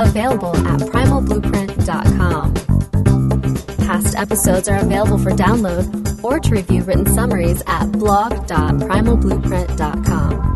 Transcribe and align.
available 0.00 0.56
at 0.56 0.80
primalblueprint.com. 0.80 2.54
Past 3.86 4.16
episodes 4.16 4.68
are 4.68 4.78
available 4.78 5.18
for 5.18 5.30
download 5.30 6.24
or 6.24 6.40
to 6.40 6.50
review 6.50 6.82
written 6.82 7.06
summaries 7.06 7.62
at 7.66 7.92
blog.primalblueprint.com. 7.92 10.54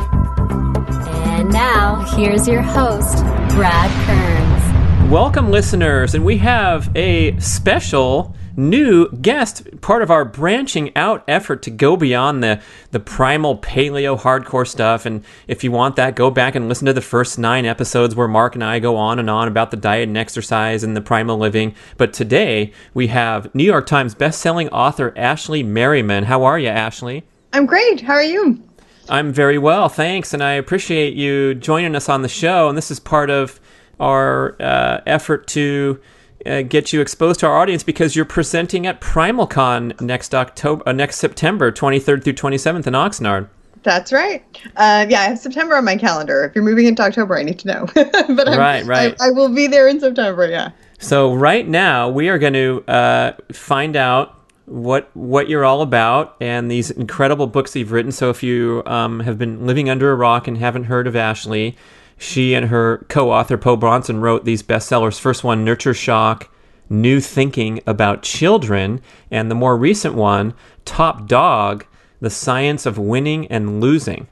And 1.08 1.52
now, 1.52 2.06
here's 2.16 2.48
your 2.48 2.62
host, 2.62 3.18
Brad 3.54 3.90
Kearns. 4.06 5.10
Welcome, 5.10 5.50
listeners, 5.50 6.14
and 6.14 6.24
we 6.24 6.38
have 6.38 6.90
a 6.96 7.38
special 7.38 8.34
new 8.58 9.08
guest, 9.12 9.80
part 9.80 10.02
of 10.02 10.10
our 10.10 10.24
branching 10.24 10.94
out 10.96 11.22
effort 11.28 11.62
to 11.62 11.70
go 11.70 11.96
beyond 11.96 12.42
the, 12.42 12.60
the 12.90 13.00
primal 13.00 13.56
paleo 13.58 14.18
hardcore 14.18 14.66
stuff. 14.66 15.06
And 15.06 15.24
if 15.46 15.62
you 15.62 15.70
want 15.70 15.96
that, 15.96 16.16
go 16.16 16.30
back 16.30 16.54
and 16.54 16.68
listen 16.68 16.86
to 16.86 16.92
the 16.92 17.00
first 17.00 17.38
nine 17.38 17.64
episodes 17.64 18.14
where 18.14 18.28
Mark 18.28 18.54
and 18.56 18.64
I 18.64 18.80
go 18.80 18.96
on 18.96 19.18
and 19.18 19.30
on 19.30 19.48
about 19.48 19.70
the 19.70 19.76
diet 19.76 20.08
and 20.08 20.18
exercise 20.18 20.82
and 20.82 20.96
the 20.96 21.00
primal 21.00 21.38
living. 21.38 21.74
But 21.96 22.12
today 22.12 22.72
we 22.92 23.06
have 23.06 23.54
New 23.54 23.64
York 23.64 23.86
Times 23.86 24.14
bestselling 24.14 24.68
author 24.72 25.14
Ashley 25.16 25.62
Merryman. 25.62 26.24
How 26.24 26.42
are 26.42 26.58
you, 26.58 26.68
Ashley? 26.68 27.24
I'm 27.52 27.64
great. 27.64 28.00
How 28.00 28.14
are 28.14 28.22
you? 28.22 28.62
I'm 29.08 29.32
very 29.32 29.56
well, 29.56 29.88
thanks, 29.88 30.34
and 30.34 30.42
I 30.42 30.52
appreciate 30.52 31.14
you 31.14 31.54
joining 31.54 31.96
us 31.96 32.10
on 32.10 32.20
the 32.20 32.28
show. 32.28 32.68
And 32.68 32.76
this 32.76 32.90
is 32.90 33.00
part 33.00 33.30
of 33.30 33.58
our 33.98 34.54
uh, 34.60 35.00
effort 35.06 35.46
to 35.48 35.98
uh, 36.46 36.62
get 36.62 36.92
you 36.92 37.00
exposed 37.00 37.40
to 37.40 37.46
our 37.46 37.56
audience 37.58 37.82
because 37.82 38.14
you're 38.14 38.24
presenting 38.24 38.86
at 38.86 39.00
PrimalCon 39.00 40.00
next 40.00 40.34
October, 40.34 40.82
uh, 40.86 40.92
next 40.92 41.16
September 41.16 41.72
23rd 41.72 42.24
through 42.24 42.32
27th 42.32 42.86
in 42.86 42.94
Oxnard. 42.94 43.48
That's 43.82 44.12
right. 44.12 44.44
Uh, 44.76 45.06
yeah, 45.08 45.20
I 45.20 45.24
have 45.24 45.38
September 45.38 45.76
on 45.76 45.84
my 45.84 45.96
calendar. 45.96 46.44
If 46.44 46.54
you're 46.54 46.64
moving 46.64 46.86
into 46.86 47.02
October, 47.02 47.36
I 47.36 47.42
need 47.42 47.58
to 47.60 47.68
know. 47.68 47.86
but 47.94 48.48
I'm, 48.48 48.58
right, 48.58 48.84
right. 48.84 49.16
I, 49.20 49.28
I, 49.28 49.30
will 49.30 49.54
be 49.54 49.66
there 49.66 49.88
in 49.88 50.00
September. 50.00 50.48
Yeah. 50.48 50.70
So 50.98 51.34
right 51.34 51.66
now 51.66 52.08
we 52.08 52.28
are 52.28 52.38
going 52.38 52.54
to 52.54 52.84
uh, 52.88 53.32
find 53.52 53.96
out 53.96 54.34
what 54.66 55.10
what 55.16 55.48
you're 55.48 55.64
all 55.64 55.80
about 55.80 56.36
and 56.40 56.70
these 56.70 56.90
incredible 56.90 57.46
books 57.46 57.74
you've 57.74 57.92
written. 57.92 58.12
So 58.12 58.30
if 58.30 58.42
you 58.42 58.82
um, 58.84 59.20
have 59.20 59.38
been 59.38 59.66
living 59.66 59.88
under 59.88 60.10
a 60.12 60.14
rock 60.14 60.46
and 60.46 60.58
haven't 60.58 60.84
heard 60.84 61.06
of 61.06 61.16
Ashley, 61.16 61.76
she 62.18 62.52
and 62.52 62.66
her 62.66 63.06
co 63.08 63.30
author, 63.30 63.56
Po 63.56 63.76
Bronson, 63.76 64.20
wrote 64.20 64.44
these 64.44 64.62
bestsellers. 64.62 65.18
First 65.18 65.44
one, 65.44 65.64
Nurture 65.64 65.94
Shock 65.94 66.50
New 66.90 67.20
Thinking 67.20 67.80
About 67.86 68.22
Children, 68.22 69.00
and 69.30 69.50
the 69.50 69.54
more 69.54 69.76
recent 69.76 70.14
one, 70.14 70.54
Top 70.84 71.26
Dog 71.26 71.86
The 72.20 72.30
Science 72.30 72.86
of 72.86 72.98
Winning 72.98 73.46
and 73.46 73.80
Losing. 73.80 74.26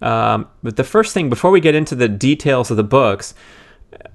Um, 0.00 0.48
but 0.62 0.76
the 0.76 0.84
first 0.84 1.14
thing, 1.14 1.28
before 1.28 1.50
we 1.50 1.60
get 1.60 1.74
into 1.74 1.94
the 1.94 2.08
details 2.08 2.70
of 2.70 2.76
the 2.76 2.82
books, 2.84 3.34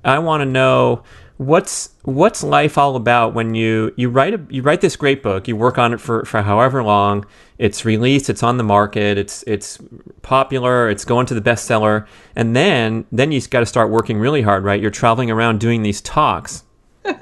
I 0.04 0.20
want 0.20 0.42
to 0.42 0.46
know 0.46 1.04
what's 1.38 1.92
what's 2.04 2.44
life 2.44 2.78
all 2.78 2.96
about 2.96 3.34
when 3.36 3.54
you 3.54 3.94
you 3.96 4.10
write 4.10 4.34
a, 4.34 4.42
you 4.50 4.64
write 4.64 4.82
this 4.82 4.96
great 4.96 5.22
book 5.22 5.48
you 5.48 5.56
work 5.56 5.78
on 5.78 5.94
it 5.94 6.02
for 6.02 6.26
for 6.26 6.42
however 6.42 6.84
long 6.84 7.24
it's 7.60 7.86
released 7.86 8.28
it's 8.28 8.42
on 8.42 8.58
the 8.58 8.64
market 8.64 9.20
it's 9.20 9.44
it's 9.46 9.78
popular 10.24 10.90
it's 10.90 11.06
going 11.06 11.28
to 11.28 11.36
the 11.36 11.42
bestseller 11.42 12.08
and 12.36 12.56
then 12.56 13.06
then 13.12 13.32
you 13.32 13.40
got 13.50 13.60
to 13.60 13.68
start 13.68 13.92
working 13.92 14.18
really 14.18 14.42
hard 14.42 14.64
right? 14.64 14.82
You're 14.82 14.90
traveling 14.90 15.30
around 15.30 15.60
doing 15.60 15.84
these 15.84 16.02
talks. 16.02 16.64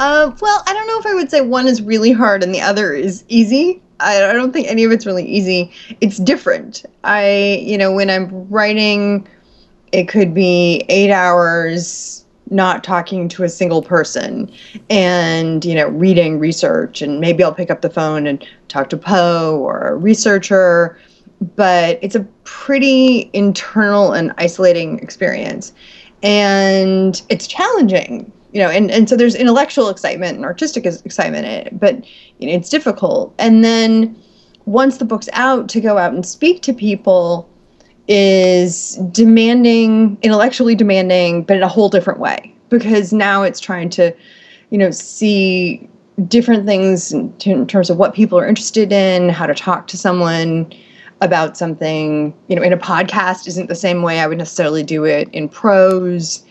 Uh, 0.00 0.32
well 0.40 0.62
i 0.66 0.72
don't 0.72 0.86
know 0.86 0.98
if 0.98 1.06
i 1.06 1.14
would 1.14 1.30
say 1.30 1.40
one 1.40 1.66
is 1.66 1.80
really 1.80 2.12
hard 2.12 2.42
and 2.42 2.54
the 2.54 2.60
other 2.60 2.92
is 2.92 3.24
easy. 3.28 3.80
I, 4.00 4.24
I 4.24 4.32
don't 4.32 4.52
think 4.52 4.68
any 4.68 4.84
of 4.84 4.92
it's 4.92 5.06
really 5.06 5.24
easy. 5.24 5.72
It's 6.00 6.18
different. 6.18 6.84
I 7.04 7.62
you 7.62 7.78
know 7.78 7.92
when 7.92 8.10
i'm 8.10 8.48
writing 8.48 9.26
it 9.92 10.08
could 10.08 10.34
be 10.34 10.84
eight 10.88 11.10
hours 11.10 12.24
not 12.50 12.84
talking 12.84 13.28
to 13.28 13.44
a 13.44 13.48
single 13.48 13.82
person 13.82 14.50
and 14.90 15.64
you 15.64 15.74
know 15.74 15.88
reading 15.88 16.38
research. 16.38 17.02
And 17.02 17.20
maybe 17.20 17.42
i'll 17.42 17.54
pick 17.54 17.70
up 17.70 17.82
the 17.82 17.90
phone 17.90 18.26
and 18.26 18.46
talk 18.68 18.88
to 18.90 18.96
Po 18.96 19.58
or 19.58 19.88
a 19.88 19.94
researcher. 19.96 20.98
But 21.56 21.98
it's 22.02 22.16
a 22.16 22.26
pretty 22.44 23.30
internal 23.32 24.12
and 24.12 24.32
isolating 24.38 24.98
experience. 24.98 25.72
And 26.22 27.20
it's 27.28 27.46
challenging 27.46 28.32
you 28.52 28.62
know 28.62 28.70
and, 28.70 28.90
and 28.90 29.08
so 29.08 29.14
there's 29.14 29.34
intellectual 29.34 29.90
excitement 29.90 30.36
and 30.36 30.44
artistic 30.44 30.86
excitement 30.86 31.44
in 31.44 31.52
it 31.52 31.78
but 31.78 32.02
you 32.38 32.48
know, 32.48 32.54
it's 32.54 32.70
difficult. 32.70 33.34
And 33.38 33.62
then 33.62 34.16
once 34.64 34.98
the 34.98 35.04
book's 35.04 35.28
out 35.32 35.68
to 35.70 35.80
go 35.80 35.98
out 35.98 36.12
and 36.12 36.24
speak 36.24 36.62
to 36.62 36.72
people 36.72 37.48
is 38.08 38.96
demanding, 39.12 40.18
intellectually 40.22 40.74
demanding, 40.74 41.42
but 41.42 41.56
in 41.56 41.62
a 41.62 41.68
whole 41.68 41.88
different 41.88 42.18
way 42.18 42.54
because 42.70 43.12
now 43.12 43.42
it's 43.42 43.60
trying 43.60 43.90
to, 43.90 44.14
you 44.70 44.78
know, 44.78 44.90
see 44.90 45.88
different 46.26 46.66
things 46.66 47.12
in, 47.12 47.32
in 47.44 47.66
terms 47.66 47.90
of 47.90 47.96
what 47.96 48.14
people 48.14 48.38
are 48.38 48.46
interested 48.46 48.92
in, 48.92 49.28
how 49.28 49.46
to 49.46 49.54
talk 49.54 49.86
to 49.88 49.96
someone 49.96 50.72
about 51.20 51.56
something. 51.56 52.34
You 52.48 52.56
know, 52.56 52.62
in 52.62 52.72
a 52.72 52.78
podcast 52.78 53.46
isn't 53.46 53.68
the 53.68 53.74
same 53.74 54.02
way 54.02 54.20
I 54.20 54.26
would 54.26 54.38
necessarily 54.38 54.82
do 54.82 55.04
it 55.04 55.28
in 55.32 55.48
prose. 55.48 56.44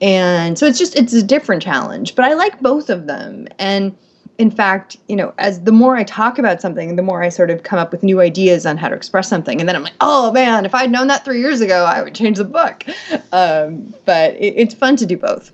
And 0.00 0.58
so 0.58 0.66
it's 0.66 0.78
just 0.78 0.96
it's 0.96 1.12
a 1.12 1.22
different 1.22 1.62
challenge, 1.62 2.14
but 2.14 2.24
I 2.24 2.34
like 2.34 2.60
both 2.60 2.90
of 2.90 3.06
them. 3.06 3.46
And 3.58 3.96
in 4.38 4.50
fact, 4.50 4.96
you 5.08 5.16
know, 5.16 5.32
as 5.38 5.62
the 5.62 5.72
more 5.72 5.96
I 5.96 6.04
talk 6.04 6.38
about 6.38 6.60
something, 6.60 6.96
the 6.96 7.02
more 7.02 7.22
I 7.22 7.28
sort 7.28 7.50
of 7.50 7.62
come 7.62 7.78
up 7.78 7.92
with 7.92 8.02
new 8.02 8.20
ideas 8.20 8.66
on 8.66 8.76
how 8.76 8.88
to 8.88 8.96
express 8.96 9.28
something. 9.28 9.60
And 9.60 9.68
then 9.68 9.76
I'm 9.76 9.82
like, 9.82 9.94
oh 10.00 10.32
man, 10.32 10.64
if 10.64 10.74
I'd 10.74 10.90
known 10.90 11.06
that 11.06 11.24
three 11.24 11.40
years 11.40 11.60
ago, 11.60 11.84
I 11.84 12.02
would 12.02 12.14
change 12.14 12.38
the 12.38 12.44
book. 12.44 12.84
Um, 13.32 13.94
but 14.04 14.34
it, 14.34 14.54
it's 14.56 14.74
fun 14.74 14.96
to 14.96 15.06
do 15.06 15.16
both. 15.16 15.52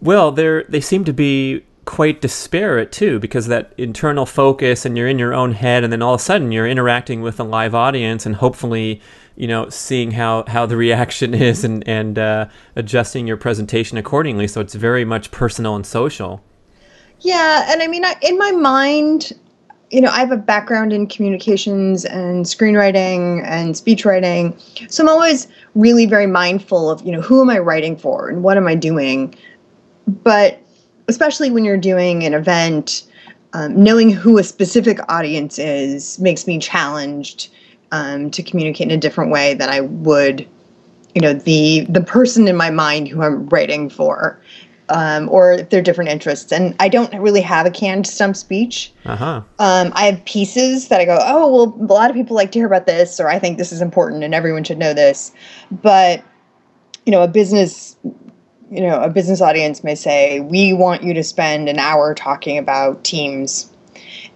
Well, 0.00 0.32
they 0.32 0.64
they 0.68 0.80
seem 0.80 1.04
to 1.04 1.12
be 1.12 1.64
quite 1.84 2.20
disparate 2.20 2.92
too, 2.92 3.18
because 3.18 3.46
that 3.48 3.72
internal 3.76 4.24
focus, 4.24 4.84
and 4.84 4.96
you're 4.96 5.08
in 5.08 5.18
your 5.18 5.34
own 5.34 5.52
head, 5.52 5.82
and 5.82 5.92
then 5.92 6.02
all 6.02 6.14
of 6.14 6.20
a 6.20 6.24
sudden 6.24 6.52
you're 6.52 6.68
interacting 6.68 7.22
with 7.22 7.40
a 7.40 7.44
live 7.44 7.74
audience, 7.74 8.24
and 8.26 8.36
hopefully, 8.36 9.00
you 9.36 9.48
know, 9.48 9.68
seeing 9.68 10.12
how 10.12 10.44
how 10.46 10.66
the 10.66 10.76
reaction 10.76 11.34
is, 11.34 11.64
and 11.64 11.86
and 11.88 12.18
uh, 12.18 12.46
adjusting 12.76 13.26
your 13.26 13.36
presentation 13.36 13.98
accordingly. 13.98 14.46
So 14.46 14.60
it's 14.60 14.74
very 14.74 15.04
much 15.04 15.30
personal 15.30 15.74
and 15.74 15.86
social. 15.86 16.40
Yeah, 17.22 17.66
and 17.70 17.82
I 17.82 17.86
mean, 17.86 18.04
I, 18.04 18.16
in 18.20 18.36
my 18.36 18.50
mind, 18.50 19.32
you 19.90 20.00
know, 20.00 20.10
I 20.10 20.18
have 20.18 20.32
a 20.32 20.36
background 20.36 20.92
in 20.92 21.06
communications 21.06 22.04
and 22.04 22.44
screenwriting 22.44 23.44
and 23.44 23.76
speech 23.76 24.04
writing, 24.04 24.58
so 24.88 25.04
I'm 25.04 25.08
always 25.08 25.46
really 25.76 26.06
very 26.06 26.26
mindful 26.26 26.90
of, 26.90 27.00
you 27.02 27.12
know, 27.12 27.20
who 27.20 27.40
am 27.40 27.48
I 27.48 27.58
writing 27.58 27.96
for 27.96 28.28
and 28.28 28.42
what 28.42 28.56
am 28.56 28.66
I 28.66 28.74
doing. 28.74 29.34
But 30.08 30.60
especially 31.06 31.50
when 31.50 31.64
you're 31.64 31.76
doing 31.76 32.24
an 32.24 32.34
event, 32.34 33.04
um, 33.52 33.80
knowing 33.80 34.10
who 34.10 34.38
a 34.38 34.42
specific 34.42 34.98
audience 35.08 35.58
is 35.58 36.18
makes 36.18 36.46
me 36.46 36.58
challenged 36.58 37.50
um, 37.92 38.30
to 38.32 38.42
communicate 38.42 38.88
in 38.88 38.90
a 38.90 38.96
different 38.96 39.30
way 39.30 39.54
than 39.54 39.68
I 39.68 39.80
would, 39.80 40.48
you 41.14 41.20
know, 41.20 41.34
the 41.34 41.86
the 41.88 42.00
person 42.00 42.48
in 42.48 42.56
my 42.56 42.70
mind 42.70 43.06
who 43.06 43.22
I'm 43.22 43.46
writing 43.48 43.90
for 43.90 44.40
um, 44.88 45.28
or 45.30 45.52
if 45.52 45.70
they're 45.70 45.82
different 45.82 46.10
interests. 46.10 46.52
And 46.52 46.74
I 46.80 46.88
don't 46.88 47.12
really 47.14 47.40
have 47.40 47.66
a 47.66 47.70
canned 47.70 48.06
stump 48.06 48.36
speech. 48.36 48.92
Uh-huh. 49.04 49.42
Um, 49.58 49.92
I 49.94 50.06
have 50.06 50.24
pieces 50.24 50.88
that 50.88 51.00
I 51.00 51.04
go, 51.04 51.18
oh, 51.20 51.52
well, 51.52 51.90
a 51.90 51.92
lot 51.92 52.10
of 52.10 52.16
people 52.16 52.36
like 52.36 52.52
to 52.52 52.58
hear 52.58 52.66
about 52.66 52.86
this, 52.86 53.20
or 53.20 53.28
I 53.28 53.38
think 53.38 53.58
this 53.58 53.72
is 53.72 53.80
important 53.80 54.24
and 54.24 54.34
everyone 54.34 54.64
should 54.64 54.78
know 54.78 54.94
this. 54.94 55.32
But, 55.70 56.22
you 57.06 57.12
know, 57.12 57.22
a 57.22 57.28
business, 57.28 57.96
you 58.70 58.80
know, 58.80 59.00
a 59.00 59.08
business 59.08 59.40
audience 59.40 59.84
may 59.84 59.94
say, 59.94 60.40
we 60.40 60.72
want 60.72 61.02
you 61.02 61.14
to 61.14 61.24
spend 61.24 61.68
an 61.68 61.78
hour 61.78 62.14
talking 62.14 62.58
about 62.58 63.04
teams 63.04 63.70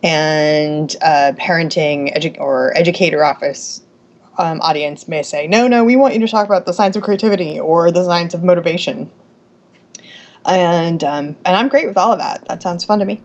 and 0.02 0.94
uh, 1.02 1.32
parenting 1.38 2.14
edu- 2.16 2.38
or 2.38 2.76
educator 2.76 3.24
office 3.24 3.82
um, 4.38 4.60
audience 4.60 5.08
may 5.08 5.22
say, 5.22 5.46
no, 5.46 5.66
no, 5.66 5.82
we 5.82 5.96
want 5.96 6.14
you 6.14 6.20
to 6.20 6.28
talk 6.28 6.44
about 6.44 6.66
the 6.66 6.72
science 6.72 6.94
of 6.96 7.02
creativity 7.02 7.58
or 7.58 7.90
the 7.90 8.04
science 8.04 8.34
of 8.34 8.44
motivation 8.44 9.10
and 10.46 11.02
um, 11.04 11.36
and 11.44 11.56
I'm 11.56 11.68
great 11.68 11.86
with 11.86 11.96
all 11.96 12.12
of 12.12 12.18
that. 12.18 12.46
That 12.48 12.62
sounds 12.62 12.84
fun 12.84 12.98
to 12.98 13.04
me. 13.04 13.22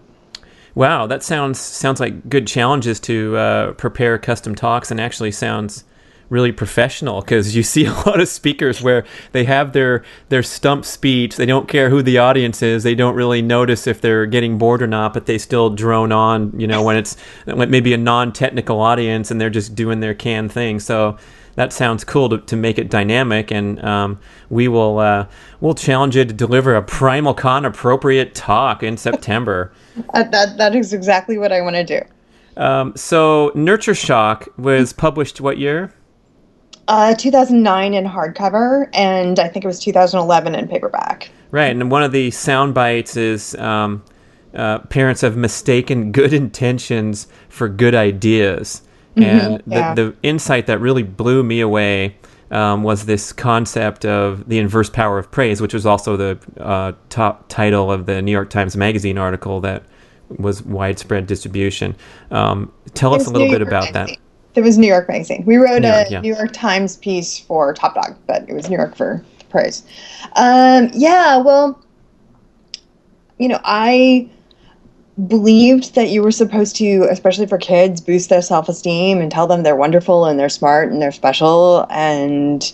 Wow, 0.74 1.08
that 1.08 1.24
sounds 1.24 1.60
sounds 1.60 2.00
like 2.00 2.30
good 2.30 2.48
challenges 2.48 3.00
to 3.02 3.38
uh, 3.38 3.72
prepare 3.74 4.18
custom 4.18 4.56
talks, 4.56 4.92
and 4.92 5.00
actually 5.00 5.32
sounds 5.32 5.84
really 6.30 6.54
professional 6.54 7.20
because 7.20 7.56
you 7.58 7.62
see 7.62 7.86
a 7.88 7.92
lot 7.92 8.22
of 8.22 8.28
speakers 8.28 8.82
where 8.82 9.06
they 9.34 9.44
have 9.44 9.74
their 9.74 10.04
their 10.30 10.42
stump 10.42 10.86
speech. 10.86 11.36
They 11.36 11.46
don't 11.46 11.68
care 11.68 11.90
who 11.90 12.02
the 12.02 12.18
audience 12.18 12.64
is. 12.64 12.84
They 12.84 12.96
don't 12.96 13.16
really 13.16 13.42
notice 13.42 13.86
if 13.86 14.02
they're 14.02 14.26
getting 14.26 14.58
bored 14.58 14.82
or 14.82 14.88
not, 14.88 15.14
but 15.14 15.26
they 15.26 15.38
still 15.38 15.70
drone 15.70 16.12
on. 16.12 16.58
You 16.60 16.68
know, 16.68 16.82
when 16.82 16.96
it's 16.96 17.18
maybe 17.46 17.94
a 17.94 17.98
non-technical 17.98 18.80
audience 18.80 19.30
and 19.30 19.40
they're 19.40 19.50
just 19.50 19.76
doing 19.76 20.00
their 20.00 20.16
canned 20.16 20.52
thing. 20.52 20.80
So 20.80 21.18
that 21.56 21.74
sounds 21.74 22.04
cool 22.04 22.30
to, 22.30 22.38
to 22.40 22.56
make 22.56 22.78
it 22.78 22.90
dynamic, 22.90 23.52
and 23.52 23.84
um, 23.84 24.20
we 24.50 24.68
will 24.68 25.00
uh, 25.00 25.28
we'll 25.60 25.74
challenge 25.74 26.16
you 26.16 26.26
to 26.26 26.34
deliver 26.34 26.76
a 26.76 26.82
Primal 26.82 27.34
Con 27.34 27.66
appropriate 27.66 28.34
talk 28.36 28.84
in 28.84 28.98
September. 29.08 29.72
uh, 30.14 30.24
that 30.24 30.58
that 30.58 30.76
is 30.76 30.94
exactly 30.94 31.38
what 31.38 31.52
I 31.52 31.62
want 31.62 31.76
to 31.76 31.84
do. 31.84 32.02
Um, 32.58 32.94
so 32.96 33.52
Nurture 33.56 33.96
Shock 33.96 34.48
was 34.58 34.94
published 34.94 35.42
what 35.42 35.58
year? 35.58 35.94
Uh, 36.88 37.16
2009 37.16 37.94
in 37.94 38.06
hardcover, 38.06 38.90
and 38.94 39.40
I 39.40 39.48
think 39.48 39.64
it 39.64 39.68
was 39.68 39.80
2011 39.80 40.56
in 40.56 40.68
paperback. 40.68 41.32
Right, 41.52 41.72
and 41.72 41.92
one 41.92 42.04
of 42.04 42.12
the 42.12 42.32
sound 42.32 42.74
bites 42.74 43.16
is 43.16 43.56
um, 43.56 44.04
uh, 44.54 44.80
parents 44.80 45.22
have 45.22 45.38
mistaken 45.38 46.12
good 46.12 46.34
intentions 46.34 47.28
for 47.50 47.70
good 47.70 47.96
ideas. 47.96 48.82
Mm-hmm, 49.16 49.24
and 49.24 49.64
yeah. 49.66 49.94
the, 49.94 50.04
the 50.04 50.16
insight 50.24 50.68
that 50.68 50.80
really 50.80 51.04
blew 51.04 51.44
me 51.44 51.60
away 51.60 52.16
um, 52.52 52.84
was 52.84 53.06
this 53.06 53.32
concept 53.34 54.06
of 54.06 54.48
the 54.48 54.60
inverse 54.60 54.90
power 54.90 55.18
of 55.18 55.32
praise, 55.32 55.62
which 55.62 55.74
was 55.74 55.86
also 55.86 56.18
the 56.18 56.40
uh, 56.60 56.94
top 57.10 57.48
title 57.48 57.92
of 57.92 58.06
the 58.06 58.22
New 58.22 58.32
York 58.32 58.50
Times 58.50 58.76
Magazine 58.76 59.18
article 59.18 59.62
that 59.62 59.84
was 60.38 60.64
widespread 60.64 61.28
distribution. 61.28 61.96
Um, 62.30 62.72
tell 62.94 63.14
us 63.14 63.28
a 63.28 63.30
little 63.30 63.50
bit 63.50 63.62
about 63.62 63.94
Magazine. 63.94 64.18
that. 64.54 64.60
It 64.60 64.62
was 64.62 64.78
New 64.78 64.88
York 64.88 65.08
Magazine. 65.08 65.44
We 65.46 65.58
wrote 65.58 65.82
New 65.82 65.88
York, 65.88 66.08
a 66.08 66.12
yeah. 66.12 66.22
New 66.22 66.36
York 66.36 66.52
Times 66.52 66.98
piece 66.98 67.40
for 67.40 67.74
Top 67.74 67.96
Dog, 67.96 68.18
but 68.28 68.50
it 68.50 68.54
was 68.54 68.70
New 68.70 68.76
York 68.76 68.96
for 68.96 69.24
praise. 69.50 69.84
Um, 70.36 70.90
yeah, 70.94 71.38
well, 71.38 71.82
you 73.38 73.48
know, 73.48 73.60
I 73.64 74.30
believed 75.28 75.96
that 75.96 76.10
you 76.10 76.22
were 76.22 76.32
supposed 76.32 76.76
to, 76.78 77.08
especially 77.10 77.46
for 77.46 77.58
kids, 77.58 78.02
boost 78.02 78.30
their 78.30 78.42
self 78.42 78.70
esteem 78.70 79.20
and 79.20 79.32
tell 79.32 79.48
them 79.48 79.64
they're 79.64 79.76
wonderful 79.76 80.26
and 80.26 80.40
they're 80.40 80.50
smart 80.50 80.92
and 80.92 81.02
they're 81.02 81.12
special, 81.12 81.86
and 81.90 82.74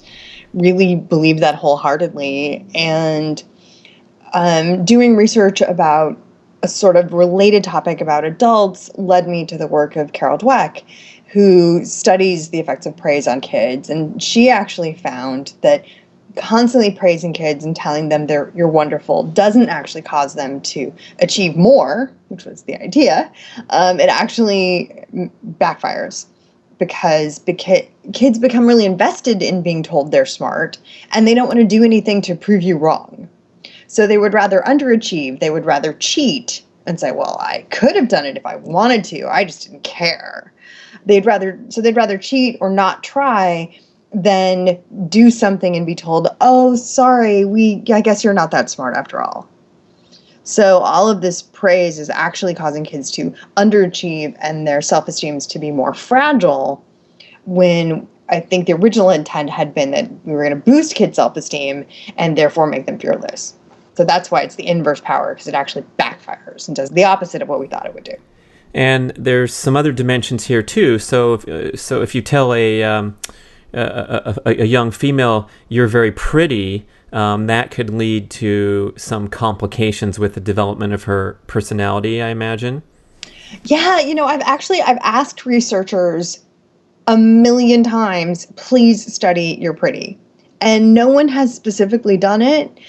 really 0.54 0.96
believed 0.96 1.40
that 1.40 1.56
wholeheartedly. 1.56 2.66
And 2.76 3.44
um, 4.34 4.86
doing 4.86 5.16
research 5.16 5.62
about 5.62 6.18
a 6.64 6.68
sort 6.68 6.96
of 6.96 7.14
related 7.14 7.64
topic 7.64 8.02
about 8.02 8.26
adults 8.26 8.90
led 8.96 9.28
me 9.28 9.46
to 9.46 9.58
the 9.58 9.68
work 9.68 9.96
of 9.96 10.14
Carol 10.14 10.38
Dweck, 10.38 10.84
who 11.28 11.86
studies 11.86 12.50
the 12.50 12.60
effects 12.60 12.86
of 12.86 12.98
praise 12.98 13.28
on 13.28 13.42
kids. 13.42 13.90
And 13.90 14.22
she 14.22 14.50
actually 14.50 14.94
found 14.94 15.54
that 15.62 15.86
constantly 16.38 16.92
praising 16.92 17.34
kids 17.34 17.64
and 17.64 17.76
telling 17.76 18.10
them 18.10 18.28
they're 18.28 18.52
you're 18.56 18.68
wonderful 18.68 19.24
doesn't 19.24 19.70
actually 19.70 20.02
cause 20.02 20.36
them 20.36 20.62
to 20.62 20.94
achieve 21.20 21.56
more, 21.56 22.12
which 22.30 22.46
was 22.46 22.64
the 22.64 22.82
idea. 22.82 23.32
Um, 23.70 24.00
it 24.00 24.10
actually 24.10 25.06
backfires 25.60 26.26
because 26.80 27.40
beca- 27.40 27.88
kids 28.14 28.38
become 28.38 28.68
really 28.68 28.86
invested 28.86 29.42
in 29.42 29.62
being 29.62 29.82
told 29.84 30.12
they're 30.12 30.26
smart 30.26 30.78
and 31.14 31.28
they 31.28 31.34
don't 31.34 31.48
want 31.48 31.60
to 31.60 31.66
do 31.66 31.84
anything 31.84 32.22
to 32.22 32.36
prove 32.36 32.62
you 32.62 32.78
wrong. 32.78 33.28
So 33.88 34.06
they 34.06 34.18
would 34.18 34.34
rather 34.34 34.62
underachieve, 34.68 35.40
they 35.40 35.50
would 35.50 35.66
rather 35.66 35.94
cheat 35.94 36.62
and 36.86 37.00
say, 37.00 37.12
"Well, 37.12 37.38
I 37.40 37.66
could 37.70 37.96
have 37.96 38.08
done 38.08 38.26
it 38.26 38.38
if 38.38 38.46
I 38.46 38.56
wanted 38.58 39.04
to. 39.06 39.28
I 39.28 39.44
just 39.44 39.64
didn't 39.64 39.84
care." 39.84 40.54
They'd 41.06 41.26
rather 41.26 41.60
so 41.70 41.82
they'd 41.82 41.96
rather 41.96 42.18
cheat 42.18 42.58
or 42.60 42.70
not 42.70 43.04
try 43.04 43.78
than 44.14 44.80
do 45.10 45.30
something 45.30 45.76
and 45.76 45.86
be 45.86 45.96
told, 45.96 46.28
"Oh, 46.42 46.76
sorry, 46.76 47.46
we 47.46 47.84
I 47.92 48.02
guess 48.02 48.24
you're 48.24 48.34
not 48.34 48.52
that 48.52 48.70
smart 48.70 48.96
after 48.96 49.22
all." 49.22 49.48
So 50.44 50.78
all 50.78 51.10
of 51.10 51.20
this 51.20 51.42
praise 51.42 52.00
is 52.00 52.10
actually 52.10 52.54
causing 52.54 52.86
kids 52.86 53.12
to 53.12 53.34
underachieve 53.58 54.34
and 54.40 54.66
their 54.66 54.82
self-esteem 54.82 55.40
to 55.40 55.60
be 55.60 55.72
more 55.72 55.94
fragile 55.94 56.82
when 57.46 58.08
I 58.30 58.40
think 58.40 58.66
the 58.66 58.74
original 58.74 59.10
intent 59.10 59.50
had 59.50 59.74
been 59.74 59.92
that 59.92 60.10
we 60.26 60.32
were 60.32 60.44
going 60.44 60.56
to 60.56 60.72
boost 60.72 60.96
kids' 60.96 61.18
self-esteem 61.18 61.86
and 62.16 62.38
therefore 62.38 62.66
make 62.66 62.86
them 62.86 62.98
fearless. 62.98 63.56
So 63.96 64.06
that's 64.06 64.32
why 64.32 64.42
it's 64.42 64.56
the 64.56 64.68
inverse 64.68 65.02
power 65.02 65.34
because 65.34 65.48
it 65.48 65.54
actually 65.54 65.86
backfires 66.00 66.68
and 66.68 66.76
does 66.76 66.92
the 66.92 67.04
opposite 67.04 67.42
of 67.42 67.50
what 67.50 67.60
we 67.60 67.68
thought 67.68 67.86
it 67.86 67.94
would 67.94 68.04
do. 68.04 68.16
And 68.74 69.12
there's 69.12 69.54
some 69.54 69.76
other 69.76 69.92
dimensions 69.92 70.46
here 70.46 70.62
too. 70.62 71.00
So, 71.00 71.34
if, 71.34 71.48
uh, 71.48 71.76
so 71.76 72.02
if 72.02 72.14
you 72.14 72.22
tell 72.22 72.54
a 72.54 72.84
um, 72.84 73.18
a, 73.74 74.40
a, 74.46 74.62
a, 74.62 74.66
young 74.66 74.92
female, 74.92 75.50
you're 75.70 75.88
very 75.88 76.12
pretty, 76.12 76.88
um, 77.12 77.48
that 77.48 77.72
could 77.72 77.90
lead 77.90 78.30
to 78.32 78.94
some 78.98 79.28
complications 79.28 80.20
with 80.20 80.34
the 80.34 80.40
development 80.40 80.94
of 80.94 81.04
her 81.04 81.40
personality, 81.48 82.22
I 82.22 82.30
imagine. 82.30 82.84
Yeah, 83.64 84.00
you 84.00 84.14
know, 84.14 84.26
I've 84.26 84.42
actually 84.42 84.82
I've 84.82 85.00
asked 85.02 85.46
researchers 85.46 86.44
a 87.08 87.18
million 87.18 87.84
times, 87.84 88.46
please 88.58 89.12
study 89.14 89.58
your 89.60 89.74
pretty. 89.74 90.20
And 90.60 90.94
no 90.94 91.08
one 91.08 91.28
has 91.28 91.54
specifically 91.54 92.18
done 92.18 92.42
it. 92.42 92.80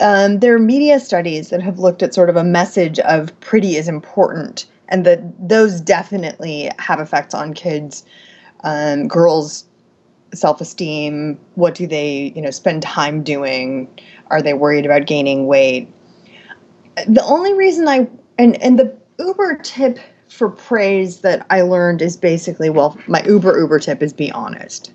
Um, 0.00 0.40
there 0.40 0.54
are 0.54 0.58
media 0.58 0.98
studies 0.98 1.50
that 1.50 1.60
have 1.60 1.78
looked 1.78 2.02
at 2.02 2.14
sort 2.14 2.30
of 2.30 2.36
a 2.36 2.44
message 2.44 2.98
of 3.00 3.38
pretty 3.40 3.76
is 3.76 3.86
important, 3.86 4.66
and 4.88 5.04
that 5.04 5.20
those 5.38 5.80
definitely 5.80 6.70
have 6.78 7.00
effects 7.00 7.34
on 7.34 7.52
kids, 7.52 8.04
um, 8.64 9.06
girls 9.06 9.67
self-esteem? 10.34 11.38
What 11.54 11.74
do 11.74 11.86
they 11.86 12.32
you 12.34 12.42
know 12.42 12.50
spend 12.50 12.82
time 12.82 13.22
doing? 13.22 13.88
Are 14.28 14.42
they 14.42 14.54
worried 14.54 14.84
about 14.84 15.06
gaining 15.06 15.46
weight? 15.46 15.92
The 17.06 17.24
only 17.24 17.54
reason 17.54 17.88
i 17.88 18.08
and 18.38 18.60
and 18.62 18.78
the 18.78 18.96
uber 19.18 19.56
tip 19.62 19.98
for 20.28 20.50
praise 20.50 21.20
that 21.20 21.46
i 21.50 21.62
learned 21.62 22.02
is 22.02 22.16
basically 22.16 22.70
well 22.70 22.98
my 23.06 23.22
uber 23.24 23.58
uber 23.58 23.78
tip 23.78 24.02
is 24.02 24.12
be 24.12 24.30
honest. 24.32 24.92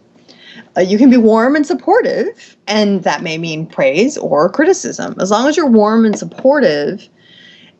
Uh, 0.75 0.81
you 0.81 0.97
can 0.97 1.09
be 1.09 1.17
warm 1.17 1.55
and 1.55 1.65
supportive 1.65 2.57
and 2.67 3.03
that 3.03 3.21
may 3.21 3.37
mean 3.37 3.67
praise 3.67 4.17
or 4.17 4.49
criticism. 4.49 5.15
As 5.19 5.29
long 5.29 5.47
as 5.47 5.55
you're 5.55 5.67
warm 5.67 6.05
and 6.05 6.17
supportive 6.17 7.07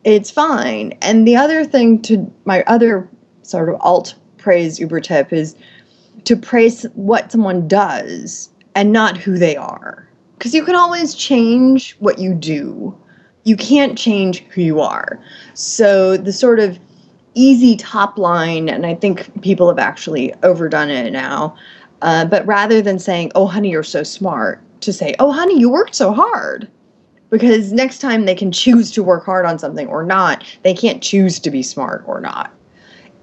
it's 0.04 0.30
fine. 0.30 0.92
And 1.02 1.28
the 1.28 1.36
other 1.36 1.64
thing 1.64 2.02
to 2.04 2.32
my 2.46 2.64
other 2.68 3.10
sort 3.42 3.70
of 3.70 3.76
alt 3.80 4.16
praise 4.38 4.80
uber 4.80 5.00
tip 5.00 5.32
is 5.32 5.56
to 6.26 6.36
praise 6.36 6.84
what 6.94 7.32
someone 7.32 7.68
does 7.68 8.50
and 8.76 8.92
not 8.92 9.18
who 9.18 9.38
they 9.38 9.56
are. 9.56 10.08
Because 10.38 10.54
you 10.54 10.64
can 10.64 10.76
always 10.76 11.16
change 11.16 11.96
what 12.00 12.20
you 12.20 12.34
do, 12.34 12.98
you 13.44 13.56
can't 13.56 13.98
change 13.98 14.40
who 14.46 14.62
you 14.62 14.80
are. 14.80 15.24
So 15.54 16.18
the 16.18 16.34
sort 16.34 16.60
of 16.60 16.80
easy 17.34 17.76
top 17.76 18.18
line, 18.18 18.70
and 18.70 18.86
I 18.86 18.96
think 18.96 19.42
people 19.42 19.68
have 19.68 19.80
actually 19.80 20.34
overdone 20.44 20.90
it 20.90 21.12
now, 21.12 21.56
uh, 22.02 22.26
but 22.26 22.46
rather 22.46 22.82
than 22.82 23.00
saying, 23.00 23.32
oh, 23.36 23.48
honey, 23.48 23.72
you're 23.72 23.84
so 23.84 24.04
smart, 24.04 24.62
to 24.82 24.94
say, 24.94 25.16
oh, 25.20 25.32
honey, 25.32 25.60
you 25.60 25.70
worked 25.70 25.96
so 25.96 26.14
hard. 26.14 26.70
Because 27.30 27.74
next 27.74 28.00
time 28.00 28.26
they 28.26 28.36
can 28.36 28.52
choose 28.52 28.92
to 28.92 29.02
work 29.02 29.26
hard 29.26 29.46
on 29.46 29.58
something 29.58 29.88
or 29.88 30.04
not, 30.04 30.46
they 30.62 30.74
can't 30.74 31.02
choose 31.02 31.40
to 31.40 31.50
be 31.50 31.64
smart 31.64 32.04
or 32.06 32.22
not. 32.22 32.54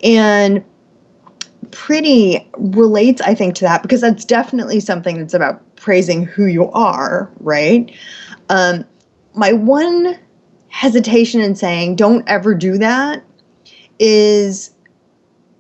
And 0.03 0.65
pretty 1.73 2.49
relates, 2.57 3.21
I 3.21 3.35
think, 3.35 3.55
to 3.57 3.65
that 3.65 3.83
because 3.83 4.01
that's 4.01 4.25
definitely 4.25 4.81
something 4.81 5.19
that's 5.19 5.35
about 5.35 5.77
praising 5.77 6.25
who 6.25 6.47
you 6.47 6.71
are, 6.71 7.31
right? 7.41 7.95
Um, 8.49 8.85
my 9.35 9.53
one 9.53 10.19
hesitation 10.69 11.41
in 11.41 11.55
saying 11.55 11.97
don't 11.97 12.27
ever 12.29 12.55
do 12.55 12.79
that 12.79 13.25
is 13.99 14.71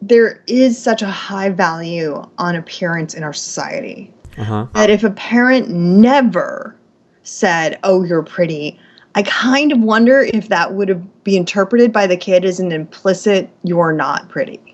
there 0.03 0.43
is 0.47 0.81
such 0.83 1.03
a 1.03 1.11
high 1.11 1.51
value 1.51 2.23
on 2.39 2.57
appearance 2.57 3.15
in 3.15 3.23
our 3.23 3.33
society 3.33 4.13
uh-huh. 4.39 4.67
that 4.75 4.91
if 4.91 5.05
a 5.05 5.11
parent 5.11 5.69
never 5.69 6.77
said, 7.23 7.79
"Oh, 7.83 8.03
you're 8.03 8.23
pretty," 8.23 8.79
I 9.15 9.23
kind 9.25 9.73
of 9.73 9.81
wonder 9.81 10.23
if 10.23 10.49
that 10.49 10.75
would 10.75 10.89
have 10.89 11.25
be 11.25 11.37
interpreted 11.37 11.93
by 11.93 12.07
the 12.07 12.17
kid 12.17 12.45
as 12.45 12.61
an 12.61 12.73
implicit 12.73 13.51
"you're 13.63 13.93
not 13.93 14.29
pretty." 14.29 14.70